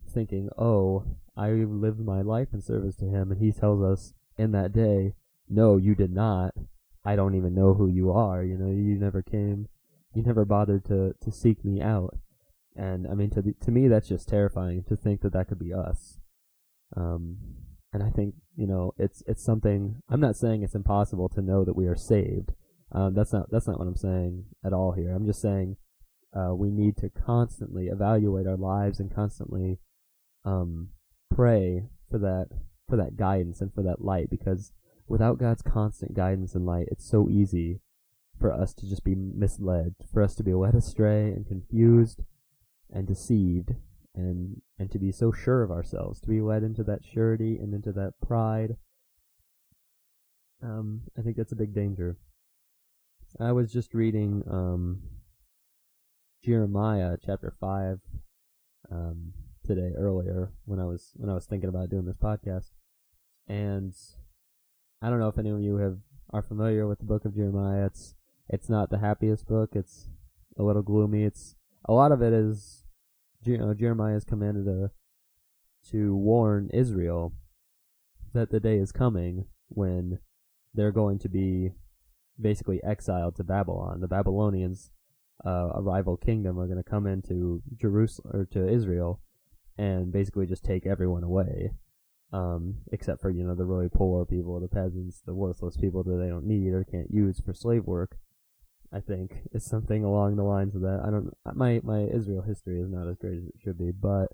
thinking, 0.09 0.49
oh, 0.57 1.05
I 1.35 1.49
lived 1.49 1.99
my 1.99 2.21
life 2.21 2.49
in 2.53 2.61
service 2.61 2.95
to 2.97 3.05
Him, 3.05 3.31
and 3.31 3.41
He 3.41 3.51
tells 3.51 3.81
us 3.81 4.13
in 4.37 4.51
that 4.51 4.73
day, 4.73 5.13
no, 5.49 5.77
you 5.77 5.95
did 5.95 6.11
not. 6.11 6.53
I 7.03 7.15
don't 7.15 7.35
even 7.35 7.53
know 7.53 7.73
who 7.73 7.87
you 7.87 8.11
are. 8.11 8.43
You 8.43 8.57
know, 8.57 8.69
you 8.69 8.97
never 8.97 9.21
came, 9.21 9.67
you 10.13 10.23
never 10.23 10.45
bothered 10.45 10.85
to 10.85 11.15
to 11.21 11.31
seek 11.31 11.65
me 11.65 11.81
out. 11.81 12.17
And 12.75 13.07
I 13.07 13.15
mean, 13.15 13.29
to 13.31 13.41
the, 13.41 13.53
to 13.65 13.71
me, 13.71 13.87
that's 13.87 14.07
just 14.07 14.29
terrifying 14.29 14.83
to 14.87 14.95
think 14.95 15.21
that 15.21 15.33
that 15.33 15.47
could 15.47 15.59
be 15.59 15.73
us. 15.73 16.19
Um, 16.95 17.37
and 17.93 18.03
I 18.03 18.09
think 18.09 18.35
you 18.55 18.67
know, 18.67 18.93
it's 18.97 19.23
it's 19.27 19.43
something. 19.43 20.01
I'm 20.09 20.19
not 20.19 20.35
saying 20.35 20.63
it's 20.63 20.75
impossible 20.75 21.29
to 21.29 21.41
know 21.41 21.63
that 21.63 21.75
we 21.75 21.87
are 21.87 21.95
saved. 21.95 22.51
Um, 22.91 23.13
that's 23.13 23.33
not 23.33 23.49
that's 23.49 23.67
not 23.67 23.79
what 23.79 23.87
I'm 23.87 23.95
saying 23.95 24.45
at 24.65 24.73
all 24.73 24.91
here. 24.91 25.11
I'm 25.11 25.25
just 25.25 25.41
saying 25.41 25.77
uh, 26.35 26.53
we 26.53 26.69
need 26.69 26.97
to 26.97 27.09
constantly 27.09 27.87
evaluate 27.87 28.47
our 28.47 28.57
lives 28.57 28.99
and 28.99 29.13
constantly 29.13 29.79
um, 30.45 30.89
pray 31.33 31.87
for 32.09 32.19
that 32.19 32.47
for 32.89 32.97
that 32.97 33.15
guidance 33.15 33.61
and 33.61 33.73
for 33.73 33.83
that 33.83 34.03
light 34.03 34.29
because 34.29 34.73
without 35.07 35.39
God's 35.39 35.61
constant 35.61 36.13
guidance 36.13 36.53
and 36.55 36.65
light, 36.65 36.87
it's 36.91 37.09
so 37.09 37.29
easy 37.29 37.79
for 38.39 38.51
us 38.51 38.73
to 38.73 38.89
just 38.89 39.03
be 39.03 39.15
misled, 39.15 39.95
for 40.11 40.21
us 40.21 40.35
to 40.35 40.43
be 40.43 40.53
led 40.53 40.75
astray 40.75 41.31
and 41.31 41.47
confused 41.47 42.21
and 42.89 43.07
deceived 43.07 43.71
and 44.15 44.61
and 44.77 44.91
to 44.91 44.99
be 44.99 45.11
so 45.11 45.31
sure 45.31 45.63
of 45.63 45.71
ourselves, 45.71 46.19
to 46.21 46.27
be 46.27 46.41
led 46.41 46.63
into 46.63 46.83
that 46.83 47.01
surety 47.03 47.57
and 47.57 47.73
into 47.73 47.91
that 47.93 48.13
pride. 48.21 48.75
Um, 50.63 51.01
I 51.17 51.21
think 51.21 51.37
that's 51.37 51.51
a 51.51 51.57
big 51.57 51.73
danger. 51.73 52.17
I 53.39 53.51
was 53.51 53.71
just 53.71 53.93
reading 53.93 54.43
um, 54.49 55.01
Jeremiah 56.43 57.17
chapter 57.25 57.53
five 57.59 57.99
um, 58.91 59.33
today 59.65 59.93
earlier 59.97 60.51
when 60.65 60.79
I 60.79 60.85
was 60.85 61.11
when 61.15 61.29
I 61.29 61.33
was 61.33 61.45
thinking 61.45 61.69
about 61.69 61.89
doing 61.89 62.05
this 62.05 62.17
podcast, 62.17 62.71
and 63.47 63.93
I 65.01 65.09
don't 65.09 65.19
know 65.19 65.29
if 65.29 65.37
any 65.37 65.49
of 65.49 65.61
you 65.61 65.77
have 65.77 65.97
are 66.31 66.41
familiar 66.41 66.87
with 66.87 66.99
the 66.99 67.05
book 67.05 67.25
of 67.25 67.35
Jeremiah. 67.35 67.85
It's 67.85 68.15
it's 68.49 68.69
not 68.69 68.89
the 68.89 68.99
happiest 68.99 69.47
book. 69.47 69.71
It's 69.73 70.09
a 70.57 70.63
little 70.63 70.81
gloomy. 70.81 71.23
It's 71.23 71.55
a 71.85 71.93
lot 71.93 72.11
of 72.11 72.21
it 72.21 72.33
is 72.33 72.83
you 73.43 73.57
know, 73.57 73.73
Jeremiah 73.73 74.15
is 74.15 74.23
commanded 74.23 74.65
to 74.65 74.91
to 75.89 76.15
warn 76.15 76.69
Israel 76.73 77.33
that 78.33 78.51
the 78.51 78.59
day 78.59 78.77
is 78.77 78.91
coming 78.91 79.45
when 79.69 80.19
they're 80.73 80.91
going 80.91 81.17
to 81.19 81.29
be 81.29 81.71
basically 82.39 82.79
exiled 82.83 83.35
to 83.35 83.43
Babylon. 83.43 83.99
The 83.99 84.07
Babylonians, 84.07 84.91
uh, 85.43 85.69
a 85.73 85.81
rival 85.81 86.17
kingdom, 86.17 86.59
are 86.59 86.67
going 86.67 86.81
to 86.81 86.89
come 86.89 87.07
into 87.07 87.63
Jerusalem 87.75 88.31
or 88.35 88.45
to 88.45 88.67
Israel 88.67 89.21
and 89.77 90.11
basically 90.11 90.45
just 90.45 90.63
take 90.63 90.85
everyone 90.85 91.23
away 91.23 91.71
um, 92.33 92.75
except 92.91 93.21
for 93.21 93.29
you 93.29 93.43
know 93.43 93.55
the 93.55 93.65
really 93.65 93.89
poor 93.89 94.25
people, 94.25 94.59
the 94.59 94.67
peasants, 94.67 95.21
the 95.25 95.33
worthless 95.33 95.77
people 95.77 96.03
that 96.03 96.17
they 96.17 96.29
don't 96.29 96.45
need 96.45 96.73
or 96.73 96.83
can't 96.83 97.11
use 97.11 97.39
for 97.39 97.53
slave 97.53 97.85
work. 97.85 98.17
I 98.93 98.99
think 98.99 99.47
is 99.53 99.65
something 99.65 100.03
along 100.03 100.35
the 100.35 100.43
lines 100.43 100.75
of 100.75 100.81
that. 100.81 101.01
I 101.05 101.09
don't. 101.09 101.31
My 101.53 101.79
my 101.83 102.01
Israel 102.01 102.41
history 102.41 102.79
is 102.79 102.89
not 102.89 103.07
as 103.07 103.17
great 103.17 103.37
as 103.37 103.45
it 103.45 103.55
should 103.63 103.77
be, 103.77 103.91
but 103.91 104.27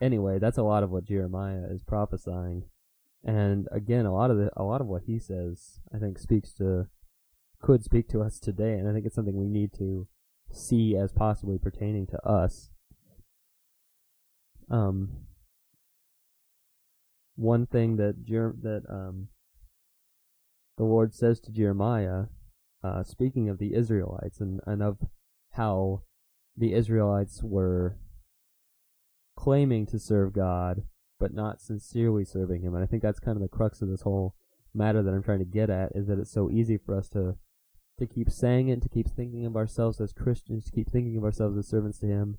anyway, 0.00 0.38
that's 0.38 0.58
a 0.58 0.64
lot 0.64 0.82
of 0.82 0.90
what 0.90 1.04
Jeremiah 1.04 1.66
is 1.70 1.82
prophesying, 1.82 2.64
and 3.24 3.68
again, 3.70 4.04
a 4.04 4.12
lot 4.12 4.30
of 4.30 4.38
the 4.38 4.50
a 4.56 4.64
lot 4.64 4.80
of 4.80 4.88
what 4.88 5.02
he 5.06 5.18
says, 5.18 5.80
I 5.94 5.98
think, 5.98 6.18
speaks 6.18 6.52
to 6.54 6.88
could 7.60 7.84
speak 7.84 8.08
to 8.08 8.20
us 8.20 8.40
today, 8.40 8.72
and 8.74 8.88
I 8.88 8.92
think 8.92 9.06
it's 9.06 9.14
something 9.14 9.36
we 9.36 9.48
need 9.48 9.72
to 9.78 10.08
see 10.50 10.96
as 10.96 11.12
possibly 11.12 11.58
pertaining 11.58 12.06
to 12.08 12.18
us. 12.26 12.70
Um, 14.68 15.26
one 17.36 17.66
thing 17.66 17.96
that 17.96 18.24
Jer- 18.24 18.56
that 18.62 18.82
um, 18.90 19.28
the 20.76 20.84
Lord 20.84 21.14
says 21.14 21.38
to 21.40 21.52
Jeremiah, 21.52 22.24
uh, 22.82 23.02
speaking 23.04 23.48
of 23.48 23.58
the 23.58 23.74
Israelites 23.74 24.40
and, 24.40 24.60
and 24.66 24.82
of 24.82 24.98
how 25.52 26.02
the 26.56 26.74
Israelites 26.74 27.42
were 27.42 27.96
claiming 29.36 29.86
to 29.86 29.98
serve 29.98 30.32
God, 30.32 30.82
but 31.18 31.32
not 31.34 31.60
sincerely 31.60 32.24
serving 32.24 32.62
Him. 32.62 32.74
And 32.74 32.82
I 32.82 32.86
think 32.86 33.02
that's 33.02 33.20
kind 33.20 33.36
of 33.36 33.42
the 33.42 33.48
crux 33.48 33.82
of 33.82 33.88
this 33.88 34.02
whole 34.02 34.34
matter 34.74 35.02
that 35.02 35.12
I'm 35.12 35.22
trying 35.22 35.38
to 35.38 35.44
get 35.44 35.70
at 35.70 35.92
is 35.94 36.06
that 36.06 36.18
it's 36.18 36.32
so 36.32 36.50
easy 36.50 36.78
for 36.78 36.96
us 36.96 37.08
to 37.10 37.36
to 37.98 38.06
keep 38.06 38.30
saying 38.30 38.68
it, 38.68 38.80
to 38.80 38.88
keep 38.88 39.06
thinking 39.06 39.44
of 39.44 39.54
ourselves 39.54 40.00
as 40.00 40.14
Christians, 40.14 40.64
to 40.64 40.72
keep 40.72 40.90
thinking 40.90 41.18
of 41.18 41.24
ourselves 41.24 41.58
as 41.58 41.68
servants 41.68 41.98
to 41.98 42.06
Him, 42.06 42.38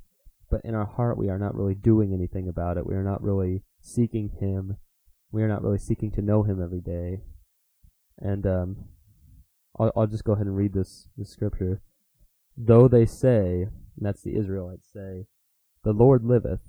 but 0.49 0.61
in 0.63 0.73
our 0.73 0.85
heart 0.85 1.17
we 1.17 1.29
are 1.29 1.37
not 1.37 1.55
really 1.55 1.75
doing 1.75 2.11
anything 2.11 2.49
about 2.49 2.77
it. 2.77 2.87
We 2.87 2.95
are 2.95 3.03
not 3.03 3.21
really 3.21 3.63
seeking 3.79 4.29
Him 4.39 4.77
we 5.33 5.41
are 5.41 5.47
not 5.47 5.63
really 5.63 5.79
seeking 5.79 6.11
to 6.11 6.21
know 6.21 6.43
Him 6.43 6.61
every 6.61 6.79
day. 6.79 7.23
And 8.19 8.45
um, 8.45 8.77
I'll, 9.79 9.91
I'll 9.95 10.07
just 10.07 10.23
go 10.23 10.33
ahead 10.33 10.47
and 10.47 10.55
read 10.55 10.73
this, 10.73 11.07
this 11.17 11.29
scripture. 11.29 11.81
Though 12.57 12.87
they 12.87 13.05
say, 13.05 13.67
and 13.97 14.01
that's 14.01 14.21
the 14.21 14.35
Israelites 14.35 14.87
say, 14.93 15.25
the 15.83 15.93
Lord 15.93 16.23
liveth, 16.23 16.61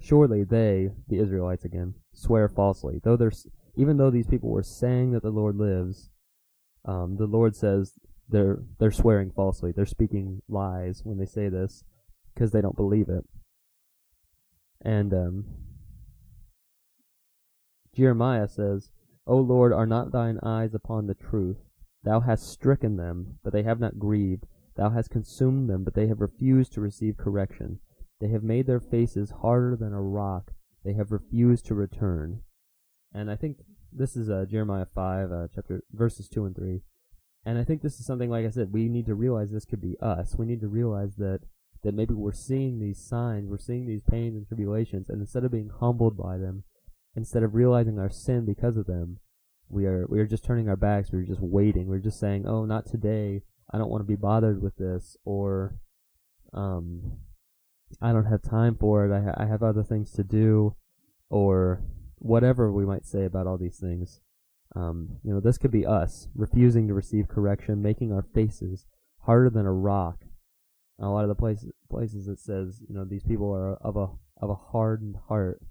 surely 0.00 0.44
they, 0.44 0.90
the 1.08 1.18
Israelites 1.18 1.64
again, 1.64 1.94
swear 2.12 2.48
falsely. 2.48 3.00
Though 3.02 3.16
there's, 3.16 3.46
even 3.76 3.96
though 3.96 4.10
these 4.10 4.26
people 4.26 4.50
were 4.50 4.62
saying 4.62 5.12
that 5.12 5.22
the 5.22 5.30
Lord 5.30 5.56
lives, 5.56 6.10
um, 6.84 7.16
the 7.16 7.26
Lord 7.26 7.56
says 7.56 7.94
they're 8.28 8.62
they're 8.78 8.90
swearing 8.90 9.30
falsely. 9.30 9.72
They're 9.72 9.86
speaking 9.86 10.42
lies 10.48 11.02
when 11.04 11.18
they 11.18 11.26
say 11.26 11.48
this 11.48 11.84
because 12.32 12.52
they 12.52 12.60
don't 12.60 12.76
believe 12.76 13.08
it. 13.08 13.24
And 14.82 15.12
um, 15.12 15.44
Jeremiah 17.94 18.48
says, 18.48 18.90
O 19.26 19.36
Lord, 19.36 19.72
are 19.72 19.86
not 19.86 20.12
thine 20.12 20.38
eyes 20.42 20.74
upon 20.74 21.06
the 21.06 21.14
truth? 21.14 21.58
Thou 22.02 22.20
hast 22.20 22.48
stricken 22.48 22.96
them, 22.96 23.38
but 23.42 23.52
they 23.52 23.62
have 23.62 23.80
not 23.80 23.98
grieved. 23.98 24.46
Thou 24.76 24.90
hast 24.90 25.10
consumed 25.10 25.68
them, 25.68 25.84
but 25.84 25.94
they 25.94 26.06
have 26.06 26.20
refused 26.20 26.72
to 26.72 26.80
receive 26.80 27.16
correction. 27.16 27.80
They 28.20 28.28
have 28.28 28.42
made 28.42 28.66
their 28.66 28.80
faces 28.80 29.32
harder 29.42 29.76
than 29.76 29.92
a 29.92 30.02
rock. 30.02 30.52
They 30.84 30.94
have 30.94 31.12
refused 31.12 31.66
to 31.66 31.74
return. 31.74 32.40
And 33.12 33.30
I 33.30 33.36
think 33.36 33.58
this 33.92 34.16
is 34.16 34.30
uh, 34.30 34.46
Jeremiah 34.48 34.86
5, 34.94 35.32
uh, 35.32 35.48
chapter 35.54 35.82
verses 35.92 36.28
2 36.28 36.44
and 36.46 36.56
3. 36.56 36.80
And 37.44 37.58
I 37.58 37.64
think 37.64 37.82
this 37.82 37.98
is 37.98 38.06
something, 38.06 38.30
like 38.30 38.46
I 38.46 38.50
said, 38.50 38.72
we 38.72 38.88
need 38.88 39.06
to 39.06 39.14
realize 39.14 39.50
this 39.50 39.64
could 39.64 39.80
be 39.80 39.96
us. 40.00 40.36
We 40.36 40.46
need 40.46 40.60
to 40.60 40.68
realize 40.68 41.16
that, 41.16 41.40
that 41.82 41.94
maybe 41.94 42.14
we're 42.14 42.32
seeing 42.32 42.78
these 42.78 43.02
signs, 43.02 43.48
we're 43.48 43.58
seeing 43.58 43.86
these 43.86 44.02
pains 44.02 44.36
and 44.36 44.46
tribulations, 44.46 45.08
and 45.08 45.20
instead 45.20 45.44
of 45.44 45.52
being 45.52 45.70
humbled 45.80 46.16
by 46.16 46.36
them, 46.36 46.64
instead 47.16 47.42
of 47.42 47.54
realizing 47.54 47.98
our 47.98 48.10
sin 48.10 48.44
because 48.44 48.76
of 48.76 48.86
them, 48.86 49.18
we 49.70 49.86
are 49.86 50.06
we 50.08 50.20
are 50.20 50.26
just 50.26 50.44
turning 50.44 50.68
our 50.68 50.76
backs. 50.76 51.10
We're 51.12 51.22
just 51.22 51.40
waiting. 51.40 51.86
We're 51.86 51.98
just 51.98 52.18
saying, 52.20 52.46
"Oh, 52.46 52.64
not 52.64 52.86
today. 52.86 53.42
I 53.72 53.78
don't 53.78 53.90
want 53.90 54.02
to 54.02 54.06
be 54.08 54.16
bothered 54.16 54.60
with 54.60 54.76
this," 54.76 55.16
or, 55.24 55.76
um, 56.52 57.18
I 58.00 58.12
don't 58.12 58.26
have 58.26 58.42
time 58.42 58.76
for 58.76 59.06
it. 59.06 59.14
I 59.16 59.22
ha- 59.22 59.34
I 59.36 59.46
have 59.46 59.62
other 59.62 59.82
things 59.84 60.12
to 60.12 60.24
do, 60.24 60.74
or 61.28 61.82
whatever 62.18 62.70
we 62.72 62.84
might 62.84 63.06
say 63.06 63.24
about 63.24 63.46
all 63.46 63.56
these 63.58 63.78
things. 63.78 64.20
Um, 64.76 65.18
you 65.24 65.32
know, 65.32 65.40
this 65.40 65.58
could 65.58 65.70
be 65.72 65.86
us 65.86 66.28
refusing 66.34 66.86
to 66.88 66.94
receive 66.94 67.28
correction, 67.28 67.82
making 67.82 68.12
our 68.12 68.22
faces 68.22 68.86
harder 69.20 69.50
than 69.50 69.66
a 69.66 69.72
rock. 69.72 70.24
a 70.98 71.08
lot 71.08 71.24
of 71.24 71.28
the 71.28 71.34
places 71.34 71.72
places 71.88 72.28
it 72.28 72.38
says, 72.38 72.82
you 72.88 72.94
know, 72.94 73.04
these 73.04 73.22
people 73.24 73.50
are 73.52 73.74
of 73.76 73.96
a 73.96 74.08
of 74.36 74.50
a 74.50 74.54
hardened 74.54 75.16
heart, 75.28 75.62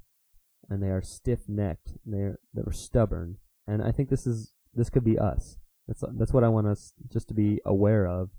and 0.69 0.81
they 0.81 0.89
are 0.89 1.01
stiff 1.01 1.47
necked. 1.47 1.93
They're 2.05 2.39
they're 2.53 2.71
stubborn, 2.73 3.37
and 3.69 3.83
I 3.83 3.91
think 3.91 4.09
this 4.09 4.25
is 4.25 4.51
this 4.73 4.89
could 4.89 5.03
be 5.03 5.19
us. 5.19 5.57
That's 5.87 6.03
that's 6.17 6.33
what 6.33 6.43
I 6.43 6.49
want 6.49 6.67
us 6.67 6.93
just 7.11 7.27
to 7.27 7.33
be 7.33 7.61
aware 7.65 8.07
of. 8.07 8.29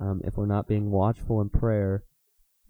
Um, 0.00 0.22
if 0.24 0.36
we're 0.36 0.46
not 0.46 0.66
being 0.66 0.90
watchful 0.90 1.40
in 1.40 1.50
prayer 1.50 2.04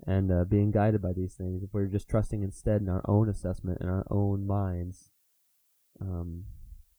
and 0.07 0.31
uh, 0.31 0.45
being 0.45 0.71
guided 0.73 1.01
by 1.01 1.13
these 1.13 1.35
things, 1.35 1.63
if 1.63 1.71
we're 1.73 1.87
just 1.87 2.09
trusting 2.09 2.43
instead 2.43 2.83
in 2.83 2.89
our 2.89 3.03
own 3.09 3.29
assessment 3.29 3.79
and 3.81 3.89
our 3.89 4.05
own 4.11 4.47
minds, 4.47 5.11
um, 6.01 6.45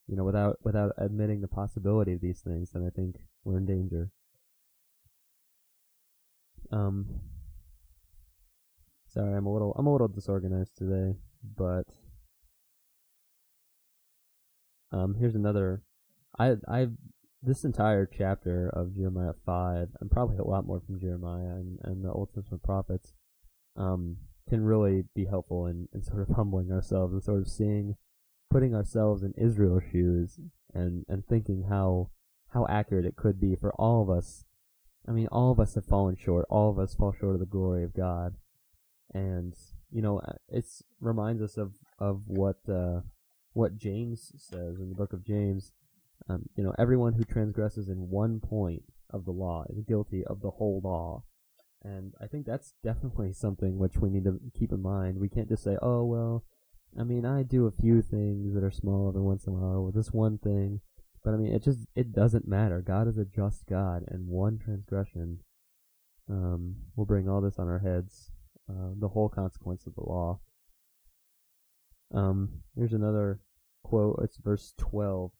you 0.08 0.16
know, 0.16 0.24
without 0.24 0.58
without 0.64 0.92
admitting 0.96 1.42
the 1.42 1.48
possibility 1.48 2.12
of 2.14 2.20
these 2.20 2.40
things, 2.40 2.70
then 2.72 2.84
I 2.84 2.90
think 2.90 3.16
we're 3.44 3.58
in 3.58 3.66
danger. 3.66 4.10
Um, 6.72 7.20
sorry, 9.06 9.36
I'm 9.36 9.46
a 9.46 9.52
little 9.52 9.74
I'm 9.78 9.86
a 9.86 9.92
little 9.92 10.08
disorganized 10.08 10.76
today, 10.76 11.18
but 11.56 11.84
um, 14.96 15.16
here's 15.18 15.34
another. 15.34 15.82
I 16.38 16.56
I 16.68 16.88
this 17.42 17.64
entire 17.64 18.06
chapter 18.06 18.68
of 18.68 18.94
Jeremiah 18.94 19.34
five, 19.44 19.88
and 20.00 20.10
probably 20.10 20.38
a 20.38 20.44
lot 20.44 20.66
more 20.66 20.80
from 20.80 21.00
Jeremiah 21.00 21.56
and, 21.56 21.78
and 21.82 22.04
the 22.04 22.12
Old 22.12 22.30
Testament 22.34 22.62
prophets, 22.62 23.12
um, 23.76 24.16
can 24.48 24.64
really 24.64 25.04
be 25.14 25.26
helpful 25.26 25.66
in, 25.66 25.88
in 25.92 26.02
sort 26.02 26.22
of 26.22 26.28
humbling 26.36 26.72
ourselves 26.72 27.12
and 27.12 27.22
sort 27.22 27.40
of 27.40 27.48
seeing 27.48 27.96
putting 28.50 28.74
ourselves 28.74 29.22
in 29.22 29.34
Israel's 29.36 29.82
shoes 29.90 30.38
and, 30.72 31.04
and 31.08 31.26
thinking 31.26 31.64
how 31.68 32.10
how 32.50 32.66
accurate 32.68 33.04
it 33.04 33.16
could 33.16 33.40
be 33.40 33.56
for 33.56 33.72
all 33.74 34.02
of 34.02 34.10
us. 34.10 34.44
I 35.06 35.12
mean, 35.12 35.26
all 35.28 35.52
of 35.52 35.60
us 35.60 35.74
have 35.74 35.84
fallen 35.84 36.16
short. 36.16 36.46
All 36.48 36.70
of 36.70 36.78
us 36.78 36.94
fall 36.94 37.12
short 37.12 37.34
of 37.34 37.40
the 37.40 37.46
glory 37.46 37.84
of 37.84 37.94
God, 37.94 38.34
and 39.12 39.54
you 39.90 40.02
know, 40.02 40.20
it's 40.48 40.82
reminds 41.00 41.42
us 41.42 41.56
of 41.56 41.72
of 41.98 42.22
what 42.26 42.56
uh, 42.68 43.00
what 43.56 43.78
James 43.78 44.32
says 44.36 44.78
in 44.78 44.90
the 44.90 44.94
book 44.94 45.14
of 45.14 45.24
James. 45.24 45.72
Um, 46.28 46.48
you 46.56 46.62
know, 46.62 46.74
everyone 46.78 47.14
who 47.14 47.24
transgresses 47.24 47.88
in 47.88 48.10
one 48.10 48.38
point 48.38 48.82
of 49.10 49.24
the 49.24 49.30
law 49.30 49.64
is 49.70 49.80
guilty 49.80 50.24
of 50.24 50.42
the 50.42 50.50
whole 50.50 50.80
law. 50.84 51.22
And 51.82 52.12
I 52.20 52.26
think 52.26 52.44
that's 52.44 52.74
definitely 52.84 53.32
something 53.32 53.78
which 53.78 53.96
we 53.96 54.10
need 54.10 54.24
to 54.24 54.38
keep 54.58 54.72
in 54.72 54.82
mind. 54.82 55.18
We 55.18 55.30
can't 55.30 55.48
just 55.48 55.64
say, 55.64 55.78
oh, 55.80 56.04
well, 56.04 56.44
I 56.98 57.04
mean, 57.04 57.24
I 57.24 57.42
do 57.42 57.66
a 57.66 57.82
few 57.82 58.02
things 58.02 58.54
that 58.54 58.62
are 58.62 58.70
small 58.70 59.08
every 59.08 59.22
once 59.22 59.46
in 59.46 59.54
a 59.54 59.56
while 59.56 59.84
with 59.84 59.94
this 59.94 60.12
one 60.12 60.38
thing, 60.38 60.80
but 61.24 61.32
I 61.32 61.36
mean, 61.36 61.52
it 61.52 61.62
just 61.62 61.80
it 61.94 62.12
doesn't 62.12 62.48
matter. 62.48 62.80
God 62.80 63.08
is 63.08 63.18
a 63.18 63.24
just 63.24 63.66
God, 63.66 64.04
and 64.08 64.28
one 64.28 64.58
transgression 64.58 65.40
um, 66.30 66.76
will 66.94 67.04
bring 67.04 67.28
all 67.28 67.40
this 67.40 67.58
on 67.58 67.68
our 67.68 67.80
heads, 67.80 68.30
uh, 68.70 68.92
the 68.98 69.08
whole 69.08 69.28
consequence 69.28 69.86
of 69.86 69.94
the 69.94 70.02
law. 70.02 70.40
Um, 72.14 72.62
here's 72.76 72.94
another 72.94 73.40
quote. 73.88 74.20
It's 74.22 74.38
verse 74.38 74.74
twelve. 74.76 75.32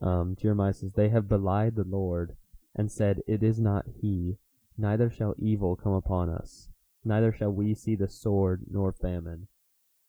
Um, 0.00 0.36
Jeremiah 0.40 0.74
says, 0.74 0.92
"They 0.92 1.08
have 1.08 1.28
belied 1.28 1.74
the 1.76 1.84
Lord, 1.84 2.36
and 2.74 2.90
said, 2.90 3.20
It 3.26 3.42
is 3.42 3.58
not 3.58 3.84
He. 4.00 4.38
Neither 4.78 5.10
shall 5.10 5.34
evil 5.38 5.76
come 5.76 5.92
upon 5.92 6.30
us. 6.30 6.68
Neither 7.04 7.32
shall 7.32 7.50
we 7.50 7.74
see 7.74 7.96
the 7.96 8.08
sword 8.08 8.64
nor 8.70 8.92
famine." 8.92 9.48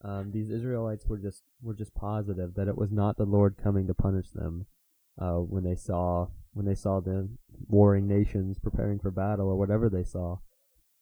um, 0.04 0.32
these 0.32 0.50
Israelites 0.50 1.06
were 1.06 1.18
just 1.18 1.44
were 1.62 1.74
just 1.74 1.94
positive 1.94 2.56
that 2.56 2.68
it 2.68 2.78
was 2.78 2.92
not 2.92 3.18
the 3.18 3.26
Lord 3.26 3.56
coming 3.62 3.88
to 3.88 3.94
punish 3.94 4.32
them 4.32 4.66
uh, 5.20 5.36
when 5.36 5.64
they 5.64 5.76
saw 5.76 6.28
when 6.54 6.66
they 6.66 6.76
saw 6.76 7.00
the 7.00 7.30
warring 7.68 8.08
nations 8.08 8.60
preparing 8.60 9.00
for 9.00 9.12
battle 9.12 9.48
or 9.48 9.56
whatever 9.56 9.90
they 9.90 10.04
saw. 10.04 10.38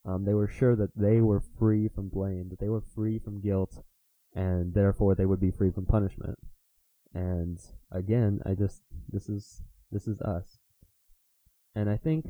Um, 0.05 0.25
they 0.25 0.33
were 0.33 0.47
sure 0.47 0.75
that 0.75 0.95
they 0.95 1.21
were 1.21 1.43
free 1.57 1.87
from 1.87 2.09
blame, 2.09 2.49
that 2.49 2.59
they 2.59 2.69
were 2.69 2.83
free 2.95 3.19
from 3.19 3.41
guilt, 3.41 3.83
and 4.33 4.73
therefore 4.73 5.15
they 5.15 5.25
would 5.25 5.41
be 5.41 5.51
free 5.51 5.71
from 5.71 5.85
punishment. 5.85 6.37
And 7.13 7.59
again, 7.91 8.41
I 8.45 8.53
just 8.53 8.81
this 9.11 9.29
is 9.29 9.61
this 9.91 10.07
is 10.07 10.21
us, 10.21 10.59
and 11.75 11.89
I 11.89 11.97
think 11.97 12.25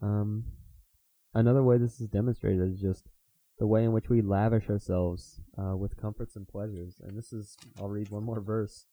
um, 0.00 0.44
another 1.34 1.62
way 1.62 1.78
this 1.78 2.00
is 2.00 2.08
demonstrated 2.08 2.72
is 2.72 2.80
just 2.80 3.08
the 3.58 3.66
way 3.66 3.84
in 3.84 3.92
which 3.92 4.08
we 4.08 4.22
lavish 4.22 4.68
ourselves 4.70 5.40
uh, 5.58 5.76
with 5.76 5.96
comforts 5.96 6.36
and 6.36 6.46
pleasures. 6.46 7.00
And 7.02 7.18
this 7.18 7.32
is, 7.32 7.56
I'll 7.78 7.88
read 7.88 8.10
one 8.10 8.24
more 8.24 8.40
verse. 8.40 8.86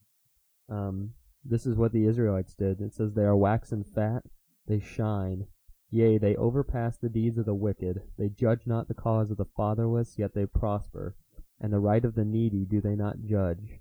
Um, 0.69 1.12
this 1.43 1.65
is 1.65 1.75
what 1.75 1.91
the 1.91 2.08
Israelites 2.08 2.56
did. 2.56 2.82
It 2.82 2.93
says, 2.93 3.13
They 3.13 3.23
are 3.23 3.36
waxen 3.36 3.84
fat, 3.84 4.23
they 4.67 4.80
shine. 4.80 5.45
Yea, 5.91 6.17
they 6.17 6.36
overpass 6.36 6.97
the 6.97 7.10
deeds 7.10 7.38
of 7.38 7.45
the 7.45 7.54
wicked. 7.54 8.01
They 8.17 8.30
judge 8.30 8.62
not 8.65 8.88
the 8.88 8.95
cause 8.95 9.30
of 9.30 9.38
the 9.38 9.45
fatherless, 9.56 10.15
yet 10.17 10.34
they 10.34 10.47
prosper. 10.47 11.15
And 11.62 11.71
the 11.71 11.80
right 11.80 12.04
of 12.04 12.15
the 12.15 12.25
needy 12.25 12.65
do 12.65 12.82
they 12.82 12.95
not 12.95 13.23
judge. 13.23 13.80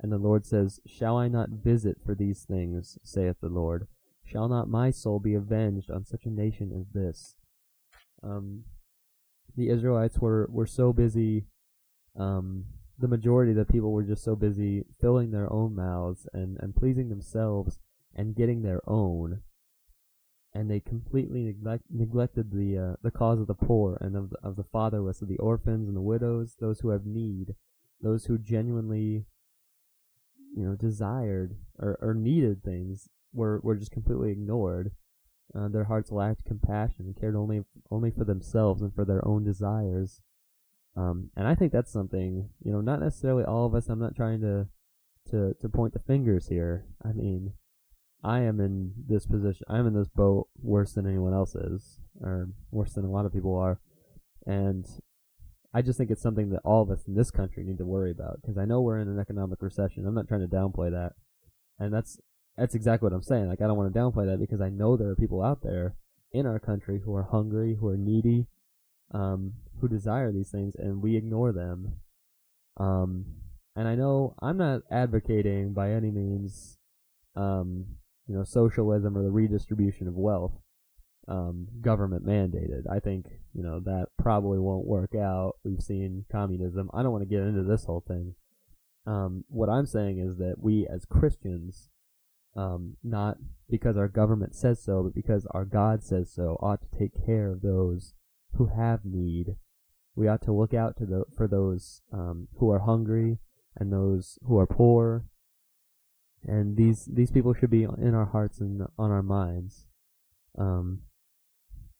And 0.00 0.12
the 0.12 0.18
Lord 0.18 0.44
says, 0.44 0.80
Shall 0.86 1.16
I 1.16 1.28
not 1.28 1.50
visit 1.50 1.98
for 2.04 2.14
these 2.14 2.44
things, 2.44 2.98
saith 3.02 3.36
the 3.40 3.48
Lord? 3.48 3.86
Shall 4.24 4.48
not 4.48 4.68
my 4.68 4.90
soul 4.90 5.20
be 5.20 5.34
avenged 5.34 5.90
on 5.90 6.04
such 6.04 6.26
a 6.26 6.30
nation 6.30 6.72
as 6.78 6.88
this? 6.92 7.34
Um, 8.22 8.64
the 9.56 9.68
Israelites 9.70 10.18
were 10.18 10.46
were 10.50 10.66
so 10.66 10.92
busy. 10.92 11.46
Um, 12.18 12.66
the 12.98 13.08
majority 13.08 13.52
of 13.52 13.58
the 13.58 13.64
people 13.64 13.92
were 13.92 14.02
just 14.02 14.24
so 14.24 14.34
busy 14.34 14.84
filling 15.00 15.30
their 15.30 15.52
own 15.52 15.74
mouths 15.74 16.26
and, 16.32 16.56
and 16.60 16.74
pleasing 16.74 17.08
themselves 17.08 17.78
and 18.14 18.34
getting 18.34 18.62
their 18.62 18.80
own, 18.88 19.42
and 20.54 20.70
they 20.70 20.80
completely 20.80 21.42
neglect, 21.42 21.84
neglected 21.90 22.50
the 22.50 22.78
uh, 22.78 22.96
the 23.02 23.10
cause 23.10 23.38
of 23.38 23.46
the 23.46 23.54
poor 23.54 23.98
and 24.00 24.16
of 24.16 24.30
the, 24.30 24.36
of 24.42 24.56
the 24.56 24.64
fatherless, 24.64 25.22
of 25.22 25.28
the 25.28 25.38
orphans 25.38 25.88
and 25.88 25.96
the 25.96 26.02
widows, 26.02 26.56
those 26.60 26.80
who 26.80 26.88
have 26.88 27.06
need, 27.06 27.54
those 28.00 28.26
who 28.26 28.38
genuinely, 28.38 29.24
you 30.56 30.64
know, 30.64 30.74
desired 30.74 31.56
or, 31.78 31.98
or 32.00 32.14
needed 32.14 32.64
things 32.64 33.08
were 33.32 33.60
were 33.62 33.76
just 33.76 33.92
completely 33.92 34.32
ignored. 34.32 34.90
Uh, 35.54 35.68
their 35.68 35.84
hearts 35.84 36.10
lacked 36.10 36.44
compassion 36.44 37.04
and 37.06 37.16
cared 37.20 37.36
only 37.36 37.62
only 37.90 38.10
for 38.10 38.24
themselves 38.24 38.82
and 38.82 38.94
for 38.94 39.04
their 39.04 39.26
own 39.28 39.44
desires. 39.44 40.22
Um, 40.96 41.30
and 41.36 41.46
I 41.46 41.54
think 41.54 41.72
that's 41.72 41.92
something, 41.92 42.48
you 42.64 42.72
know, 42.72 42.80
not 42.80 43.00
necessarily 43.00 43.44
all 43.44 43.66
of 43.66 43.74
us. 43.74 43.88
I'm 43.88 44.00
not 44.00 44.16
trying 44.16 44.40
to 44.40 44.66
to 45.30 45.54
to 45.60 45.68
point 45.68 45.92
the 45.92 46.00
fingers 46.00 46.48
here. 46.48 46.86
I 47.04 47.12
mean, 47.12 47.52
I 48.24 48.40
am 48.40 48.58
in 48.60 48.92
this 49.06 49.26
position. 49.26 49.66
I'm 49.68 49.86
in 49.86 49.94
this 49.94 50.08
boat 50.08 50.48
worse 50.60 50.92
than 50.92 51.06
anyone 51.06 51.34
else 51.34 51.54
is, 51.54 52.00
or 52.22 52.48
worse 52.70 52.94
than 52.94 53.04
a 53.04 53.10
lot 53.10 53.26
of 53.26 53.32
people 53.32 53.56
are. 53.56 53.78
And 54.46 54.86
I 55.76 55.82
just 55.82 55.98
think 55.98 56.10
it's 56.10 56.22
something 56.22 56.48
that 56.50 56.62
all 56.64 56.80
of 56.80 56.90
us 56.90 57.06
in 57.06 57.14
this 57.14 57.30
country 57.30 57.62
need 57.62 57.76
to 57.76 57.84
worry 57.84 58.10
about 58.10 58.40
because 58.40 58.56
I 58.56 58.64
know 58.64 58.80
we're 58.80 58.98
in 58.98 59.08
an 59.08 59.18
economic 59.18 59.60
recession. 59.60 60.06
I'm 60.06 60.14
not 60.14 60.26
trying 60.26 60.40
to 60.40 60.46
downplay 60.46 60.90
that, 60.90 61.12
and 61.78 61.92
that's 61.92 62.18
that's 62.56 62.74
exactly 62.74 63.04
what 63.06 63.14
I'm 63.14 63.22
saying. 63.22 63.48
Like 63.48 63.60
I 63.60 63.66
don't 63.66 63.76
want 63.76 63.92
to 63.92 64.00
downplay 64.00 64.24
that 64.24 64.40
because 64.40 64.62
I 64.62 64.70
know 64.70 64.96
there 64.96 65.10
are 65.10 65.14
people 65.14 65.42
out 65.42 65.62
there 65.62 65.94
in 66.32 66.46
our 66.46 66.58
country 66.58 67.02
who 67.04 67.14
are 67.14 67.24
hungry, 67.24 67.76
who 67.78 67.88
are 67.88 67.96
needy, 67.98 68.46
um, 69.12 69.52
who 69.78 69.86
desire 69.86 70.32
these 70.32 70.50
things, 70.50 70.74
and 70.78 71.02
we 71.02 71.14
ignore 71.14 71.52
them. 71.52 71.96
Um, 72.78 73.26
and 73.76 73.86
I 73.86 73.96
know 73.96 74.34
I'm 74.40 74.56
not 74.56 74.80
advocating 74.90 75.74
by 75.74 75.90
any 75.90 76.10
means, 76.10 76.78
um, 77.36 77.84
you 78.26 78.34
know, 78.34 78.44
socialism 78.44 79.14
or 79.14 79.22
the 79.22 79.30
redistribution 79.30 80.08
of 80.08 80.14
wealth, 80.14 80.52
um, 81.28 81.66
government 81.80 82.24
mandated. 82.26 82.82
I 82.90 83.00
think 83.00 83.26
you 83.54 83.62
know 83.62 83.80
that 83.80 84.06
probably 84.18 84.58
won't 84.58 84.86
work 84.86 85.14
out. 85.14 85.56
We've 85.64 85.82
seen 85.82 86.24
communism. 86.30 86.90
I 86.92 87.02
don't 87.02 87.12
want 87.12 87.22
to 87.22 87.34
get 87.34 87.42
into 87.42 87.62
this 87.62 87.84
whole 87.84 88.04
thing. 88.06 88.34
Um, 89.06 89.44
what 89.48 89.68
I'm 89.68 89.86
saying 89.86 90.18
is 90.18 90.38
that 90.38 90.56
we 90.58 90.86
as 90.86 91.04
Christians 91.04 91.90
um, 92.56 92.96
not 93.04 93.36
because 93.68 93.96
our 93.96 94.08
government 94.08 94.54
says 94.54 94.82
so, 94.82 95.02
but 95.02 95.14
because 95.14 95.46
our 95.50 95.64
God 95.64 96.02
says 96.02 96.32
so, 96.32 96.58
ought 96.60 96.80
to 96.80 96.98
take 96.98 97.26
care 97.26 97.50
of 97.50 97.60
those 97.60 98.14
who 98.54 98.66
have 98.66 99.04
need. 99.04 99.56
We 100.14 100.26
ought 100.26 100.42
to 100.42 100.52
look 100.52 100.72
out 100.72 100.96
to 100.98 101.06
the 101.06 101.24
for 101.36 101.46
those 101.46 102.00
um, 102.12 102.48
who 102.58 102.70
are 102.70 102.80
hungry 102.80 103.38
and 103.76 103.92
those 103.92 104.38
who 104.46 104.58
are 104.58 104.66
poor. 104.66 105.26
And 106.42 106.76
these 106.76 107.04
these 107.04 107.30
people 107.30 107.52
should 107.52 107.70
be 107.70 107.82
in 107.82 108.14
our 108.14 108.24
hearts 108.24 108.60
and 108.60 108.82
on 108.98 109.10
our 109.10 109.22
minds. 109.22 109.86
Um, 110.56 111.00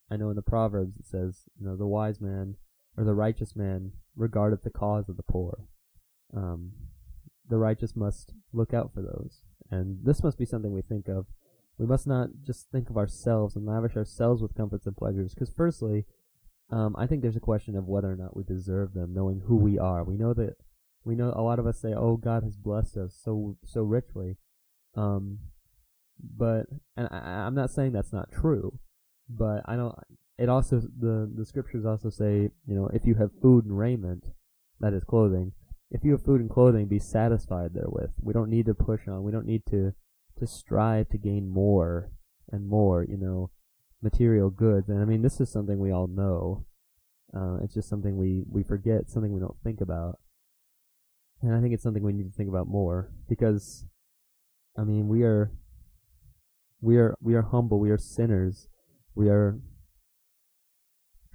I 0.09 0.17
know 0.17 0.29
in 0.29 0.35
the 0.35 0.41
Proverbs 0.41 0.97
it 0.97 1.05
says, 1.05 1.43
you 1.59 1.65
know, 1.65 1.75
the 1.75 1.87
wise 1.87 2.21
man 2.21 2.55
or 2.97 3.03
the 3.03 3.13
righteous 3.13 3.55
man 3.55 3.91
regardeth 4.15 4.63
the 4.63 4.69
cause 4.69 5.09
of 5.09 5.17
the 5.17 5.23
poor. 5.23 5.67
Um, 6.35 6.71
the 7.49 7.57
righteous 7.57 7.95
must 7.95 8.33
look 8.51 8.73
out 8.73 8.93
for 8.93 9.01
those. 9.01 9.41
And 9.69 9.99
this 10.03 10.23
must 10.23 10.37
be 10.37 10.45
something 10.45 10.73
we 10.73 10.81
think 10.81 11.07
of. 11.07 11.27
We 11.77 11.85
must 11.85 12.07
not 12.07 12.29
just 12.45 12.71
think 12.71 12.89
of 12.89 12.97
ourselves 12.97 13.55
and 13.55 13.65
lavish 13.65 13.95
ourselves 13.95 14.41
with 14.41 14.55
comforts 14.55 14.87
and 14.87 14.97
pleasures, 14.97 15.33
because 15.33 15.51
firstly, 15.55 16.05
um, 16.71 16.95
I 16.97 17.05
think 17.05 17.21
there's 17.21 17.35
a 17.35 17.41
question 17.41 17.75
of 17.75 17.87
whether 17.87 18.11
or 18.11 18.15
not 18.15 18.35
we 18.35 18.43
deserve 18.43 18.93
them, 18.93 19.13
knowing 19.13 19.43
who 19.45 19.57
we 19.57 19.77
are. 19.77 20.03
We 20.03 20.17
know 20.17 20.33
that 20.33 20.55
we 21.03 21.15
know 21.15 21.31
a 21.35 21.41
lot 21.41 21.59
of 21.59 21.67
us 21.67 21.79
say, 21.79 21.93
"Oh, 21.93 22.17
God 22.17 22.43
has 22.43 22.57
blessed 22.57 22.97
us 22.97 23.15
so 23.23 23.57
so 23.63 23.81
richly," 23.81 24.37
um, 24.95 25.39
but 26.19 26.65
and 26.97 27.07
I, 27.11 27.45
I'm 27.45 27.55
not 27.55 27.69
saying 27.69 27.91
that's 27.91 28.11
not 28.11 28.31
true, 28.31 28.79
but 29.29 29.61
I 29.65 29.75
don't. 29.75 29.95
It 30.37 30.49
also 30.49 30.81
the 30.99 31.31
the 31.35 31.45
scriptures 31.45 31.85
also 31.85 32.09
say, 32.09 32.49
you 32.67 32.75
know, 32.75 32.89
if 32.93 33.05
you 33.05 33.15
have 33.15 33.31
food 33.41 33.65
and 33.65 33.77
raiment, 33.77 34.23
that 34.79 34.93
is 34.93 35.03
clothing. 35.03 35.53
If 35.89 36.03
you 36.03 36.11
have 36.11 36.23
food 36.23 36.41
and 36.41 36.49
clothing, 36.49 36.87
be 36.87 36.99
satisfied 36.99 37.71
therewith. 37.73 38.11
We 38.21 38.33
don't 38.33 38.49
need 38.49 38.65
to 38.65 38.73
push 38.73 39.07
on. 39.07 39.23
We 39.23 39.31
don't 39.31 39.45
need 39.45 39.65
to 39.71 39.93
to 40.39 40.47
strive 40.47 41.09
to 41.09 41.17
gain 41.17 41.49
more 41.49 42.11
and 42.51 42.67
more. 42.67 43.03
You 43.03 43.17
know, 43.17 43.51
material 44.01 44.49
goods. 44.49 44.89
And 44.89 45.01
I 45.01 45.05
mean, 45.05 45.21
this 45.21 45.39
is 45.41 45.51
something 45.51 45.79
we 45.79 45.91
all 45.91 46.07
know. 46.07 46.65
Uh, 47.35 47.57
it's 47.63 47.73
just 47.73 47.89
something 47.89 48.17
we, 48.17 48.43
we 48.49 48.63
forget, 48.63 49.09
something 49.09 49.33
we 49.33 49.39
don't 49.39 49.57
think 49.63 49.81
about. 49.81 50.19
And 51.41 51.53
I 51.53 51.61
think 51.61 51.73
it's 51.73 51.83
something 51.83 52.03
we 52.03 52.13
need 52.13 52.31
to 52.31 52.35
think 52.35 52.49
about 52.49 52.67
more 52.67 53.11
because, 53.29 53.85
I 54.77 54.83
mean, 54.83 55.07
we 55.07 55.23
are, 55.23 55.51
we 56.81 56.97
are, 56.97 57.15
we 57.21 57.35
are 57.35 57.43
humble. 57.43 57.79
We 57.79 57.91
are 57.91 57.97
sinners. 57.97 58.67
We 59.17 59.29
are 59.29 59.57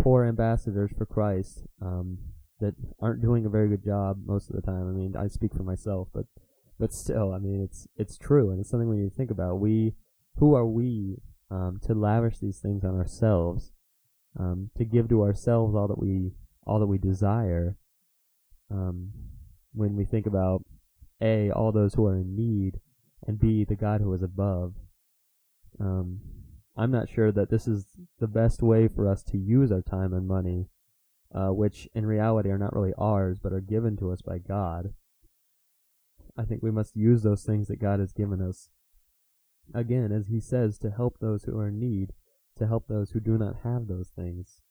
poor 0.01 0.25
ambassadors 0.25 0.93
for 0.97 1.05
Christ, 1.05 1.65
um, 1.81 2.19
that 2.61 2.75
aren't 3.01 3.21
doing 3.21 3.45
a 3.45 3.51
very 3.51 3.69
good 3.69 3.85
job 3.85 4.19
most 4.25 4.49
of 4.49 4.55
the 4.55 4.63
time. 4.63 4.89
I 4.89 4.93
mean, 4.93 5.17
I 5.17 5.27
speak 5.27 5.53
for 5.53 5.65
myself, 5.65 6.07
but, 6.15 6.27
but 6.79 6.93
still, 6.93 7.33
I 7.33 7.41
mean, 7.41 7.61
it's, 7.61 7.89
it's 7.97 8.17
true 8.17 8.53
and 8.53 8.61
it's 8.61 8.71
something 8.71 8.89
we 8.89 8.99
need 8.99 9.11
to 9.11 9.17
think 9.17 9.33
about. 9.33 9.59
We, 9.59 9.95
who 10.37 10.55
are 10.55 10.65
we 10.65 11.17
um, 11.51 11.81
to 11.87 11.93
lavish 11.93 12.39
these 12.39 12.61
things 12.61 12.85
on 12.85 12.95
ourselves, 12.95 13.73
um, 14.39 14.71
to 14.77 14.85
give 14.85 15.09
to 15.09 15.23
ourselves 15.23 15.75
all 15.75 15.89
that 15.89 15.99
we 15.99 16.35
all 16.65 16.79
that 16.79 16.87
we 16.87 16.99
desire. 16.99 17.77
Um, 18.71 19.11
when 19.75 19.97
we 19.97 20.05
think 20.05 20.27
about 20.27 20.65
a 21.21 21.51
all 21.51 21.73
those 21.73 21.95
who 21.95 22.07
are 22.07 22.15
in 22.15 22.37
need, 22.37 22.81
and 23.27 23.41
b 23.41 23.65
the 23.69 23.75
God 23.75 24.01
who 24.01 24.15
is 24.15 24.23
above. 24.23 24.75
I'm 26.77 26.91
not 26.91 27.09
sure 27.09 27.31
that 27.33 27.51
this 27.51 27.69
is 27.69 27.87
the 28.19 28.27
best 28.27 28.63
way 28.63 28.89
for 28.89 29.09
us 29.09 29.23
to 29.25 29.39
use 29.39 29.71
our 29.71 29.83
time 29.83 30.13
and 30.15 30.27
money, 30.27 30.69
uh, 31.35 31.49
which 31.49 31.89
in 31.95 32.07
reality 32.07 32.51
are 32.51 32.59
not 32.59 32.75
really 32.75 32.95
ours, 32.97 33.39
but 33.43 33.53
are 33.53 33.61
given 33.61 33.97
to 33.99 34.11
us 34.11 34.23
by 34.23 34.39
God. 34.39 34.95
I 36.37 36.45
think 36.45 36.63
we 36.63 36.71
must 36.71 36.97
use 36.97 37.23
those 37.23 37.45
things 37.45 37.69
that 37.69 37.81
God 37.81 38.01
has 38.01 38.13
given 38.13 38.41
us 38.41 38.71
again, 39.75 40.13
as 40.13 40.29
he 40.29 40.41
says, 40.41 40.79
to 40.79 40.91
help 40.91 41.19
those 41.19 41.45
who 41.45 41.59
are 41.59 41.69
in 41.69 41.79
need, 41.79 42.13
to 42.57 42.67
help 42.67 42.89
those 42.89 43.11
who 43.11 43.21
do 43.21 43.37
not 43.37 43.57
have 43.65 43.87
those 43.87 44.09
things, 44.09 44.63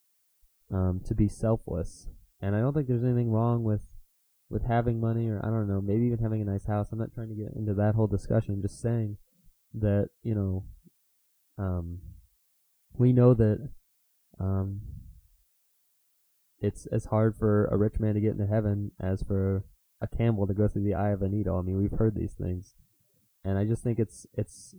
um, 0.71 1.01
to 1.05 1.15
be 1.15 1.27
selfless. 1.27 2.07
And 2.41 2.55
I 2.55 2.59
don't 2.59 2.73
think 2.73 2.87
there's 2.87 3.03
anything 3.03 3.31
wrong 3.31 3.63
with 3.63 3.81
with 4.49 4.63
having 4.65 4.99
money, 4.99 5.29
or 5.29 5.39
I 5.41 5.49
don't 5.49 5.67
know, 5.67 5.79
maybe 5.79 6.05
even 6.07 6.19
having 6.19 6.41
a 6.41 6.45
nice 6.45 6.65
house. 6.65 6.89
I'm 6.91 6.99
not 6.99 7.13
trying 7.13 7.29
to 7.29 7.35
get 7.35 7.53
into 7.55 7.73
that 7.75 7.95
whole 7.95 8.07
discussion. 8.07 8.55
I'm 8.55 8.61
just 8.61 8.81
saying 8.81 9.17
that 9.75 10.09
you 10.23 10.35
know, 10.35 10.65
um, 11.61 11.99
we 12.97 13.13
know 13.13 13.33
that 13.33 13.69
um, 14.39 14.81
it's 16.59 16.85
as 16.87 17.05
hard 17.05 17.35
for 17.37 17.65
a 17.65 17.77
rich 17.77 17.99
man 17.99 18.15
to 18.15 18.21
get 18.21 18.31
into 18.31 18.47
heaven 18.47 18.91
as 18.99 19.21
for 19.23 19.63
a 20.01 20.07
camel 20.07 20.47
to 20.47 20.53
go 20.53 20.67
through 20.67 20.83
the 20.83 20.95
eye 20.95 21.11
of 21.11 21.21
a 21.21 21.29
needle. 21.29 21.57
I 21.57 21.61
mean, 21.61 21.77
we've 21.77 21.97
heard 21.97 22.15
these 22.15 22.33
things 22.33 22.75
and 23.43 23.57
I 23.57 23.65
just 23.65 23.83
think 23.83 23.99
it's 23.99 24.27
it's 24.33 24.75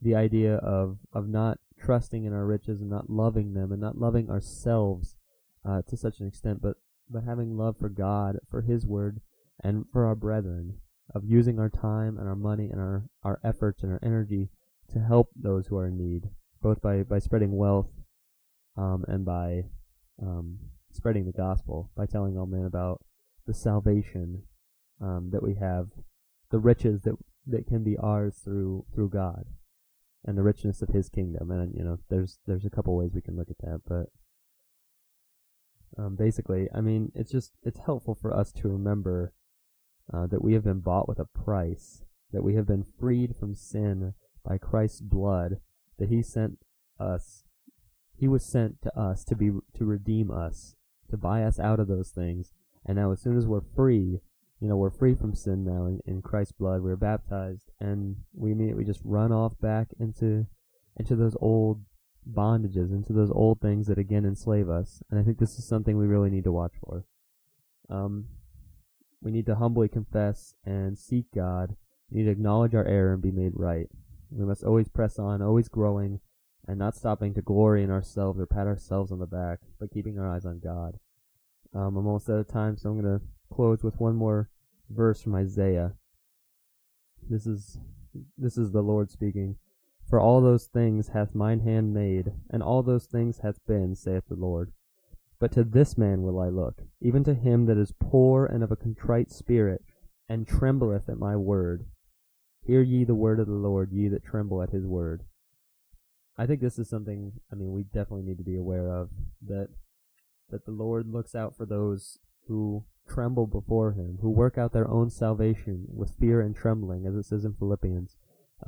the 0.00 0.14
idea 0.14 0.56
of 0.56 0.98
of 1.12 1.28
not 1.28 1.58
trusting 1.78 2.24
in 2.24 2.32
our 2.32 2.44
riches 2.44 2.80
and 2.80 2.90
not 2.90 3.10
loving 3.10 3.54
them 3.54 3.72
and 3.72 3.80
not 3.80 3.98
loving 3.98 4.30
ourselves 4.30 5.16
uh, 5.64 5.82
to 5.82 5.96
such 5.96 6.20
an 6.20 6.26
extent, 6.26 6.60
but 6.60 6.76
but 7.08 7.24
having 7.24 7.56
love 7.56 7.76
for 7.78 7.88
God, 7.88 8.38
for 8.50 8.62
His 8.62 8.86
Word, 8.86 9.20
and 9.62 9.86
for 9.92 10.04
our 10.06 10.14
brethren, 10.14 10.78
of 11.14 11.24
using 11.24 11.58
our 11.58 11.70
time 11.70 12.18
and 12.18 12.28
our 12.28 12.36
money 12.36 12.68
and 12.70 12.80
our 12.80 13.04
our 13.22 13.40
efforts 13.44 13.82
and 13.82 13.92
our 13.92 14.00
energy 14.02 14.48
to 14.92 15.00
help 15.00 15.28
those 15.36 15.66
who 15.66 15.76
are 15.76 15.86
in 15.86 15.96
need, 15.96 16.30
both 16.62 16.80
by 16.80 17.02
by 17.02 17.18
spreading 17.18 17.56
wealth, 17.56 17.90
um, 18.76 19.04
and 19.08 19.24
by 19.24 19.64
um, 20.22 20.58
spreading 20.92 21.26
the 21.26 21.32
gospel, 21.32 21.90
by 21.96 22.06
telling 22.06 22.38
all 22.38 22.46
men 22.46 22.64
about 22.64 23.00
the 23.46 23.54
salvation 23.54 24.42
um, 25.00 25.30
that 25.32 25.42
we 25.42 25.54
have, 25.54 25.88
the 26.50 26.58
riches 26.58 27.02
that 27.02 27.14
that 27.46 27.66
can 27.66 27.82
be 27.82 27.96
ours 27.96 28.40
through 28.44 28.84
through 28.94 29.10
God 29.10 29.44
and 30.24 30.36
the 30.36 30.42
richness 30.42 30.82
of 30.82 30.90
His 30.90 31.08
kingdom. 31.08 31.50
And 31.50 31.74
you 31.74 31.84
know, 31.84 31.98
there's 32.08 32.38
there's 32.46 32.64
a 32.64 32.70
couple 32.70 32.96
ways 32.96 33.12
we 33.14 33.22
can 33.22 33.36
look 33.36 33.50
at 33.50 33.58
that, 33.58 33.80
but 33.86 34.06
um, 35.96 36.16
basically, 36.16 36.68
I 36.74 36.80
mean, 36.80 37.12
it's 37.14 37.32
just 37.32 37.52
it's 37.62 37.80
helpful 37.84 38.14
for 38.14 38.34
us 38.34 38.52
to 38.52 38.68
remember 38.68 39.32
uh, 40.12 40.26
that 40.26 40.42
we 40.42 40.54
have 40.54 40.64
been 40.64 40.80
bought 40.80 41.08
with 41.08 41.18
a 41.18 41.24
price, 41.24 42.02
that 42.32 42.42
we 42.42 42.54
have 42.54 42.66
been 42.66 42.84
freed 42.98 43.36
from 43.38 43.54
sin 43.54 44.14
by 44.44 44.58
Christ's 44.58 45.00
blood, 45.00 45.58
that 45.98 46.08
He 46.08 46.22
sent 46.22 46.58
us, 46.98 47.44
He 48.16 48.28
was 48.28 48.44
sent 48.44 48.82
to 48.82 48.98
us 48.98 49.24
to 49.24 49.36
be 49.36 49.50
to 49.74 49.84
redeem 49.84 50.30
us, 50.30 50.76
to 51.10 51.16
buy 51.16 51.42
us 51.44 51.58
out 51.58 51.80
of 51.80 51.88
those 51.88 52.10
things. 52.10 52.52
And 52.84 52.96
now, 52.96 53.12
as 53.12 53.20
soon 53.20 53.36
as 53.36 53.46
we're 53.46 53.62
free, 53.74 54.20
you 54.60 54.68
know, 54.68 54.76
we're 54.76 54.90
free 54.90 55.14
from 55.14 55.34
sin 55.34 55.64
now 55.64 55.86
in, 55.86 56.00
in 56.06 56.22
Christ's 56.22 56.52
blood. 56.52 56.82
We're 56.82 56.96
baptized, 56.96 57.70
and 57.80 58.16
we 58.34 58.52
immediately 58.52 58.84
just 58.84 59.00
run 59.04 59.32
off 59.32 59.52
back 59.60 59.88
into 60.00 60.46
into 60.96 61.14
those 61.14 61.36
old 61.40 61.82
bondages, 62.28 62.92
into 62.92 63.12
those 63.12 63.30
old 63.30 63.60
things 63.60 63.86
that 63.86 63.98
again 63.98 64.24
enslave 64.24 64.68
us. 64.68 65.02
And 65.10 65.18
I 65.18 65.22
think 65.22 65.38
this 65.38 65.58
is 65.58 65.66
something 65.66 65.96
we 65.96 66.06
really 66.06 66.30
need 66.30 66.44
to 66.44 66.52
watch 66.52 66.72
for. 66.84 67.04
Um, 67.88 68.26
we 69.20 69.30
need 69.30 69.46
to 69.46 69.56
humbly 69.56 69.88
confess 69.88 70.54
and 70.64 70.98
seek 70.98 71.26
God. 71.34 71.76
We 72.10 72.18
need 72.18 72.26
to 72.26 72.32
acknowledge 72.32 72.74
our 72.74 72.84
error 72.84 73.12
and 73.12 73.22
be 73.22 73.30
made 73.30 73.52
right. 73.54 73.88
We 74.30 74.44
must 74.44 74.64
always 74.64 74.88
press 74.88 75.18
on, 75.18 75.42
always 75.42 75.68
growing, 75.68 76.20
and 76.66 76.78
not 76.78 76.94
stopping 76.94 77.34
to 77.34 77.42
glory 77.42 77.82
in 77.82 77.90
ourselves 77.90 78.38
or 78.38 78.46
pat 78.46 78.66
ourselves 78.66 79.10
on 79.10 79.18
the 79.18 79.26
back, 79.26 79.60
but 79.80 79.90
keeping 79.90 80.18
our 80.18 80.28
eyes 80.28 80.44
on 80.44 80.60
God. 80.60 80.98
Um, 81.74 81.96
I'm 81.96 82.06
almost 82.06 82.28
out 82.28 82.38
of 82.38 82.48
time, 82.48 82.76
so 82.76 82.90
I'm 82.90 83.00
going 83.00 83.18
to 83.18 83.24
close 83.52 83.82
with 83.82 84.00
one 84.00 84.16
more 84.16 84.50
verse 84.90 85.22
from 85.22 85.34
Isaiah. 85.34 85.94
This 87.28 87.46
is 87.46 87.78
this 88.36 88.56
is 88.56 88.72
the 88.72 88.82
Lord 88.82 89.10
speaking. 89.10 89.56
For 90.08 90.18
all 90.18 90.40
those 90.40 90.66
things 90.66 91.08
hath 91.08 91.34
mine 91.34 91.60
hand 91.60 91.92
made, 91.92 92.32
and 92.50 92.62
all 92.62 92.82
those 92.82 93.06
things 93.06 93.40
hath 93.40 93.64
been, 93.66 93.94
saith 93.94 94.24
the 94.28 94.34
Lord. 94.34 94.72
But 95.38 95.52
to 95.52 95.64
this 95.64 95.98
man 95.98 96.22
will 96.22 96.40
I 96.40 96.48
look, 96.48 96.82
even 97.00 97.22
to 97.24 97.34
him 97.34 97.66
that 97.66 97.76
is 97.76 97.92
poor 98.00 98.46
and 98.46 98.64
of 98.64 98.72
a 98.72 98.76
contrite 98.76 99.30
spirit, 99.30 99.82
and 100.28 100.48
trembleth 100.48 101.08
at 101.08 101.18
my 101.18 101.36
word. 101.36 101.86
Hear 102.68 102.82
ye 102.82 103.02
the 103.04 103.14
word 103.14 103.40
of 103.40 103.46
the 103.46 103.54
Lord, 103.54 103.92
ye 103.92 104.08
that 104.08 104.22
tremble 104.22 104.62
at 104.62 104.68
his 104.68 104.84
word. 104.84 105.22
I 106.36 106.44
think 106.44 106.60
this 106.60 106.78
is 106.78 106.86
something, 106.86 107.32
I 107.50 107.54
mean, 107.54 107.72
we 107.72 107.82
definitely 107.82 108.24
need 108.24 108.36
to 108.36 108.44
be 108.44 108.56
aware 108.56 108.92
of, 108.92 109.08
that, 109.46 109.70
that 110.50 110.66
the 110.66 110.72
Lord 110.72 111.08
looks 111.08 111.34
out 111.34 111.56
for 111.56 111.64
those 111.64 112.18
who 112.46 112.84
tremble 113.08 113.46
before 113.46 113.92
him, 113.92 114.18
who 114.20 114.28
work 114.28 114.58
out 114.58 114.74
their 114.74 114.86
own 114.86 115.08
salvation 115.08 115.86
with 115.88 116.18
fear 116.20 116.42
and 116.42 116.54
trembling, 116.54 117.06
as 117.06 117.14
it 117.14 117.24
says 117.24 117.46
in 117.46 117.54
Philippians. 117.54 118.18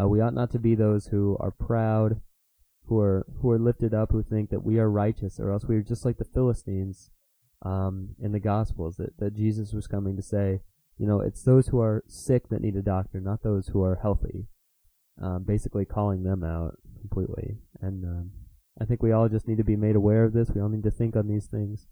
Uh, 0.00 0.08
we 0.08 0.22
ought 0.22 0.32
not 0.32 0.50
to 0.52 0.58
be 0.58 0.74
those 0.74 1.08
who 1.08 1.36
are 1.38 1.50
proud, 1.50 2.22
who 2.86 2.98
are 2.98 3.26
who 3.42 3.50
are 3.50 3.58
lifted 3.58 3.92
up, 3.92 4.12
who 4.12 4.22
think 4.22 4.48
that 4.48 4.64
we 4.64 4.78
are 4.78 4.90
righteous, 4.90 5.38
or 5.38 5.52
else 5.52 5.66
we 5.66 5.76
are 5.76 5.82
just 5.82 6.06
like 6.06 6.16
the 6.16 6.24
Philistines 6.24 7.10
um, 7.60 8.14
in 8.18 8.32
the 8.32 8.40
Gospels 8.40 8.96
that, 8.96 9.18
that 9.18 9.36
Jesus 9.36 9.74
was 9.74 9.86
coming 9.86 10.16
to 10.16 10.22
say. 10.22 10.62
You 11.00 11.06
know, 11.06 11.20
it's 11.20 11.42
those 11.42 11.68
who 11.68 11.80
are 11.80 12.04
sick 12.06 12.50
that 12.50 12.60
need 12.60 12.76
a 12.76 12.82
doctor, 12.82 13.20
not 13.20 13.42
those 13.42 13.68
who 13.68 13.82
are 13.82 14.00
healthy. 14.02 14.48
Um, 15.20 15.44
basically, 15.44 15.86
calling 15.86 16.24
them 16.24 16.44
out 16.44 16.76
completely. 17.00 17.56
And 17.80 18.04
um, 18.04 18.30
I 18.78 18.84
think 18.84 19.02
we 19.02 19.10
all 19.10 19.26
just 19.30 19.48
need 19.48 19.56
to 19.56 19.64
be 19.64 19.76
made 19.76 19.96
aware 19.96 20.24
of 20.24 20.34
this. 20.34 20.50
We 20.50 20.60
all 20.60 20.68
need 20.68 20.82
to 20.82 20.90
think 20.90 21.16
on 21.16 21.26
these 21.26 21.46
things. 21.46 21.86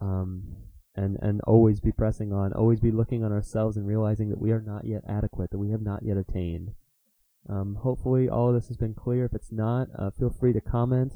Um, 0.00 0.44
and 0.94 1.18
and 1.20 1.40
always 1.42 1.80
be 1.80 1.90
pressing 1.90 2.32
on, 2.32 2.52
always 2.52 2.78
be 2.78 2.92
looking 2.92 3.24
on 3.24 3.32
ourselves 3.32 3.76
and 3.76 3.84
realizing 3.84 4.28
that 4.30 4.40
we 4.40 4.52
are 4.52 4.62
not 4.62 4.84
yet 4.84 5.02
adequate, 5.08 5.50
that 5.50 5.58
we 5.58 5.70
have 5.70 5.82
not 5.82 6.04
yet 6.04 6.16
attained. 6.16 6.70
Um, 7.48 7.78
hopefully, 7.82 8.28
all 8.28 8.50
of 8.50 8.54
this 8.54 8.68
has 8.68 8.76
been 8.76 8.94
clear. 8.94 9.24
If 9.24 9.34
it's 9.34 9.50
not, 9.50 9.88
uh, 9.98 10.10
feel 10.10 10.30
free 10.30 10.52
to 10.52 10.60
comment 10.60 11.14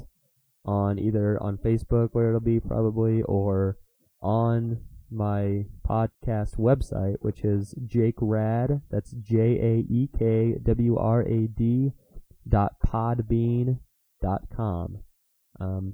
on 0.65 0.99
either 0.99 1.41
on 1.41 1.59
Facebook, 1.59 2.09
where 2.11 2.27
it'll 2.27 2.41
be 2.41 2.59
probably, 2.59 3.21
or 3.21 3.77
on 4.21 4.79
my 5.09 5.65
podcast 5.87 6.57
website, 6.57 7.15
which 7.19 7.43
is 7.43 7.75
Jake 7.85 8.15
Rad. 8.19 8.81
That's 8.89 9.11
J 9.11 9.37
A 9.39 9.93
E 9.93 10.09
K 10.17 10.55
W 10.63 10.97
R 10.97 11.21
A 11.21 11.47
D 11.47 11.91
dot 12.47 12.73
podbean 12.85 13.79
dot 14.21 14.43
com. 14.55 14.99
Um, 15.59 15.93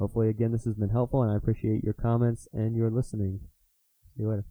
Hopefully, 0.00 0.30
again, 0.30 0.50
this 0.50 0.64
has 0.64 0.76
been 0.76 0.88
helpful, 0.88 1.22
and 1.22 1.30
I 1.30 1.36
appreciate 1.36 1.84
your 1.84 1.92
comments 1.92 2.48
and 2.54 2.74
your 2.74 2.90
listening. 2.90 3.40
See 4.16 4.22
you 4.22 4.30
later. 4.30 4.46